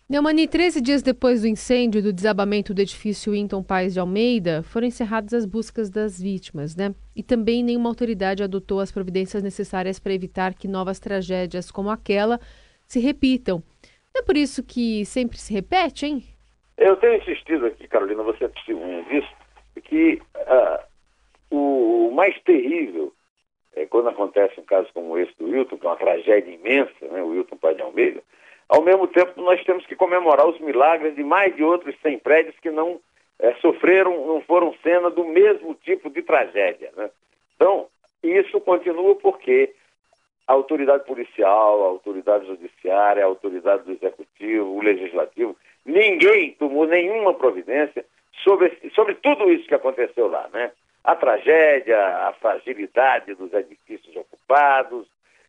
Neumani, 0.08 0.46
13 0.46 0.82
dias 0.82 1.00
depois 1.00 1.40
do 1.40 1.46
incêndio 1.46 2.00
e 2.00 2.02
do 2.02 2.12
desabamento 2.12 2.74
do 2.74 2.82
edifício 2.82 3.32
Winton 3.32 3.62
Pais 3.62 3.94
de 3.94 4.00
Almeida, 4.00 4.62
foram 4.62 4.86
encerradas 4.86 5.32
as 5.32 5.46
buscas 5.46 5.88
das 5.88 6.20
vítimas, 6.20 6.76
né? 6.76 6.94
E 7.16 7.22
também 7.22 7.62
nenhuma 7.64 7.88
autoridade 7.88 8.42
adotou 8.42 8.78
as 8.80 8.92
providências 8.92 9.42
necessárias 9.42 9.98
para 9.98 10.12
evitar 10.12 10.52
que 10.52 10.68
novas 10.68 11.00
tragédias 11.00 11.70
como 11.70 11.88
aquela 11.88 12.38
se 12.86 13.00
repitam. 13.00 13.62
Não 14.14 14.20
é 14.20 14.22
por 14.22 14.36
isso 14.36 14.62
que 14.62 15.02
sempre 15.06 15.38
se 15.38 15.50
repete, 15.50 16.04
hein? 16.04 16.22
Eu 16.76 16.96
tenho 16.96 17.16
insistido 17.16 17.66
aqui, 17.66 17.86
Carolina, 17.86 18.22
você 18.22 18.44
é 18.44 18.48
testemunha 18.48 19.02
disso, 19.04 19.32
que 19.84 20.20
uh, 20.36 20.84
o 21.50 22.10
mais 22.12 22.38
terrível 22.42 23.12
é 23.74 23.86
quando 23.86 24.08
acontece 24.08 24.58
um 24.60 24.64
caso 24.64 24.88
como 24.92 25.18
esse 25.18 25.32
do 25.38 25.46
Wilton, 25.46 25.78
que 25.78 25.86
é 25.86 25.88
uma 25.88 25.96
tragédia 25.96 26.52
imensa, 26.52 26.92
né, 27.02 27.22
o 27.22 27.28
Wilton 27.28 27.56
Pai 27.56 27.74
de 27.74 27.82
Almeida, 27.82 28.22
ao 28.68 28.82
mesmo 28.82 29.06
tempo 29.06 29.40
nós 29.40 29.62
temos 29.64 29.84
que 29.86 29.96
comemorar 29.96 30.46
os 30.46 30.58
milagres 30.60 31.14
de 31.14 31.22
mais 31.22 31.54
de 31.54 31.62
outros 31.62 31.94
100 32.00 32.18
prédios 32.20 32.58
que 32.60 32.70
não 32.70 33.00
é, 33.38 33.54
sofreram, 33.54 34.26
não 34.26 34.40
foram 34.42 34.74
cena 34.82 35.10
do 35.10 35.24
mesmo 35.24 35.74
tipo 35.74 36.08
de 36.08 36.22
tragédia. 36.22 36.90
Né? 36.96 37.10
Então, 37.56 37.86
isso 38.22 38.60
continua 38.60 39.14
porque 39.16 39.74
a 40.46 40.52
autoridade 40.52 41.04
policial, 41.04 41.84
a 41.84 41.88
autoridade 41.88 42.46
judiciária, 42.46 43.22
a 43.22 43.26
autoridade 43.26 43.84
do 43.84 43.92
executivo, 43.92 44.66
o 44.66 44.82
legislativo, 44.82 45.56
ninguém 45.84 46.52
tomou 46.52 46.86
nenhuma 46.86 47.34
providência 47.34 48.04
sobre, 48.44 48.76
sobre 48.94 49.14
tudo 49.16 49.50
isso 49.50 49.66
que 49.66 49.74
aconteceu 49.74 50.28
lá, 50.28 50.48
né? 50.52 50.72
A 51.04 51.16
tragédia, 51.16 51.98
a 52.28 52.32
fragilidade 52.34 53.34
dos 53.34 53.52
edifícios 53.52 54.14
ocupados 54.14 55.06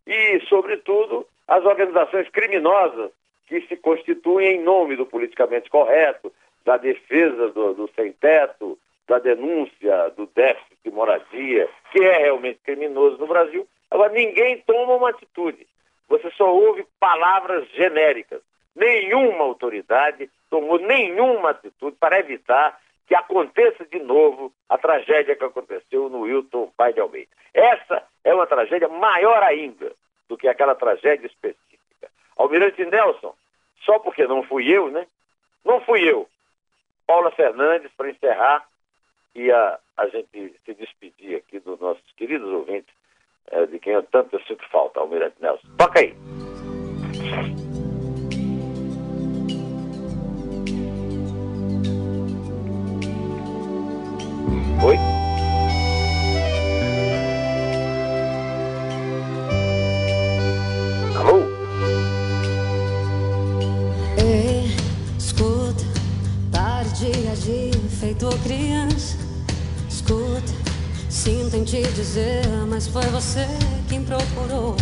e, 0.07 0.39
sobretudo, 0.47 1.27
as 1.47 1.63
organizações 1.63 2.27
criminosas 2.29 3.11
que 3.47 3.61
se 3.61 3.75
constituem 3.77 4.57
em 4.57 4.63
nome 4.63 4.95
do 4.95 5.05
politicamente 5.05 5.69
correto, 5.69 6.33
da 6.65 6.77
defesa 6.77 7.49
do, 7.49 7.73
do 7.73 7.89
sem-teto, 7.95 8.77
da 9.07 9.19
denúncia 9.19 10.09
do 10.15 10.25
déficit 10.27 10.77
de 10.83 10.91
moradia, 10.91 11.69
que 11.91 11.99
é 11.99 12.19
realmente 12.19 12.59
criminoso 12.63 13.17
no 13.17 13.27
Brasil. 13.27 13.67
Agora, 13.91 14.11
ninguém 14.11 14.63
toma 14.65 14.95
uma 14.95 15.09
atitude. 15.09 15.67
Você 16.07 16.31
só 16.31 16.51
ouve 16.53 16.85
palavras 16.99 17.67
genéricas. 17.71 18.41
Nenhuma 18.75 19.43
autoridade 19.43 20.29
tomou 20.49 20.79
nenhuma 20.79 21.51
atitude 21.51 21.95
para 21.99 22.19
evitar 22.19 22.79
que 23.07 23.15
aconteça 23.15 23.86
de 23.86 23.99
novo 23.99 24.51
a 24.69 24.77
tragédia 24.77 25.36
que 25.36 25.43
aconteceu 25.43 26.09
no 26.09 26.21
Wilton 26.21 26.71
Pai 26.75 26.93
de 26.93 26.99
Almeida. 26.99 27.29
Essa 27.53 28.03
é 28.23 28.33
uma 28.33 28.47
tragédia 28.47 28.88
maior 28.88 29.43
ainda 29.43 29.91
do 30.27 30.38
que 30.38 30.47
aquela 30.47 30.73
tragédia 30.73 31.27
específica. 31.27 32.09
Almirante 32.38 32.83
Nelson, 32.86 33.36
só 33.86 33.99
porque 33.99 34.25
não 34.25 34.43
fui 34.43 34.67
eu, 34.69 34.89
né? 34.89 35.05
Não 35.63 35.81
fui 35.81 36.09
eu. 36.09 36.27
Paula 37.05 37.31
Fernandes, 37.31 37.91
para 37.95 38.09
encerrar 38.09 38.65
e 39.36 39.51
a, 39.51 39.79
a 39.97 40.07
gente 40.07 40.55
se 40.65 40.73
despedir 40.73 41.36
aqui 41.36 41.59
dos 41.59 41.79
nossos 41.79 42.03
queridos 42.15 42.51
ouvintes, 42.51 42.93
é, 43.51 43.65
de 43.65 43.77
quem 43.79 43.93
eu 43.93 44.03
tanto 44.03 44.36
eu 44.36 44.41
sinto 44.43 44.67
falta, 44.69 44.99
Almirante 44.99 45.36
Nelson. 45.39 45.67
Toca 45.77 45.99
aí. 45.99 46.15
Você 73.23 73.47
quem 73.88 74.03
procurou. 74.03 74.75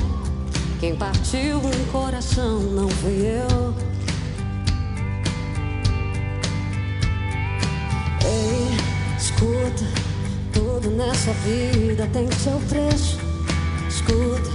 Quem 0.80 0.96
partiu 0.96 1.58
um 1.58 1.92
coração 1.92 2.60
não 2.60 2.90
fui 2.90 3.28
eu. 3.28 3.76
Ei, 8.26 8.68
escuta, 9.16 9.86
tudo 10.52 10.90
nessa 10.90 11.32
vida 11.34 12.10
tem 12.12 12.30
seu 12.32 12.60
preço. 12.68 13.20
Escuta, 13.88 14.50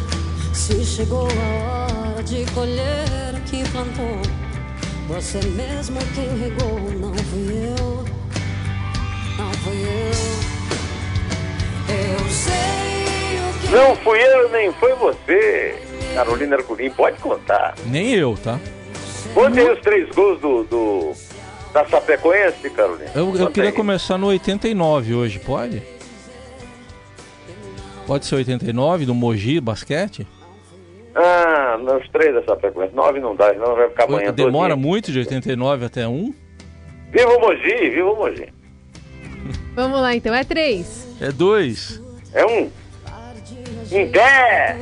se 0.52 0.84
chegou 0.84 1.28
a 1.28 2.10
hora 2.10 2.22
de 2.24 2.44
colher 2.46 3.34
o 3.34 3.40
que 3.42 3.62
plantou, 3.70 4.20
você 5.06 5.40
mesmo 5.50 5.98
quem 6.14 6.28
regou, 6.38 6.80
não 7.00 7.14
fui 7.14 7.74
eu, 7.78 8.04
não 9.38 9.52
fui 9.62 9.76
eu. 9.76 10.56
Eu 11.88 12.30
sei. 12.30 12.85
Não 13.76 13.94
fui 13.96 14.18
eu, 14.18 14.48
nem 14.48 14.72
foi 14.72 14.94
você. 14.94 15.74
Carolina 16.14 16.56
Herculin, 16.56 16.88
pode 16.88 17.18
contar. 17.18 17.74
Nem 17.84 18.14
eu, 18.14 18.34
tá? 18.42 18.58
Conte 19.34 19.60
aí 19.60 19.70
os 19.70 19.80
três 19.80 20.08
gols 20.14 20.40
do, 20.40 20.64
do 20.64 21.12
da 21.74 21.84
Chapecoense, 21.84 22.70
Carolina. 22.70 23.10
Eu, 23.14 23.36
eu 23.36 23.50
queria 23.50 23.68
aí. 23.68 23.76
começar 23.76 24.16
no 24.16 24.28
89 24.28 25.14
hoje, 25.14 25.38
pode? 25.40 25.82
Pode 28.06 28.24
ser 28.24 28.36
89 28.36 29.04
do 29.04 29.14
Mogi 29.14 29.60
Basquete? 29.60 30.26
Ah, 31.14 31.76
nos 31.78 32.08
três 32.08 32.34
da 32.34 32.42
Chapecoense. 32.44 32.94
Nove 32.94 33.20
não 33.20 33.36
dá, 33.36 33.50
senão 33.50 33.76
vai 33.76 33.90
ficar 33.90 34.04
amanhã 34.04 34.32
Demora 34.32 34.70
todinho. 34.70 34.88
muito 34.88 35.12
de 35.12 35.18
89 35.18 35.84
até 35.84 36.08
1? 36.08 36.34
Viva 37.10 37.30
o 37.30 37.40
Mogi, 37.42 37.90
viva 37.90 38.10
o 38.10 38.16
Mogi. 38.16 38.48
Vamos 39.74 40.00
lá 40.00 40.14
então, 40.16 40.34
é 40.34 40.44
três. 40.44 41.06
É 41.20 41.30
2. 41.30 42.02
É 42.32 42.46
um. 42.46 42.70
Guidé. 43.88 44.80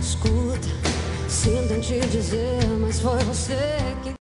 Escuta, 0.00 0.68
sinto 1.28 1.78
te 1.80 2.00
dizer, 2.00 2.64
mas 2.80 2.98
foi 2.98 3.18
você 3.24 3.76
que. 4.02 4.10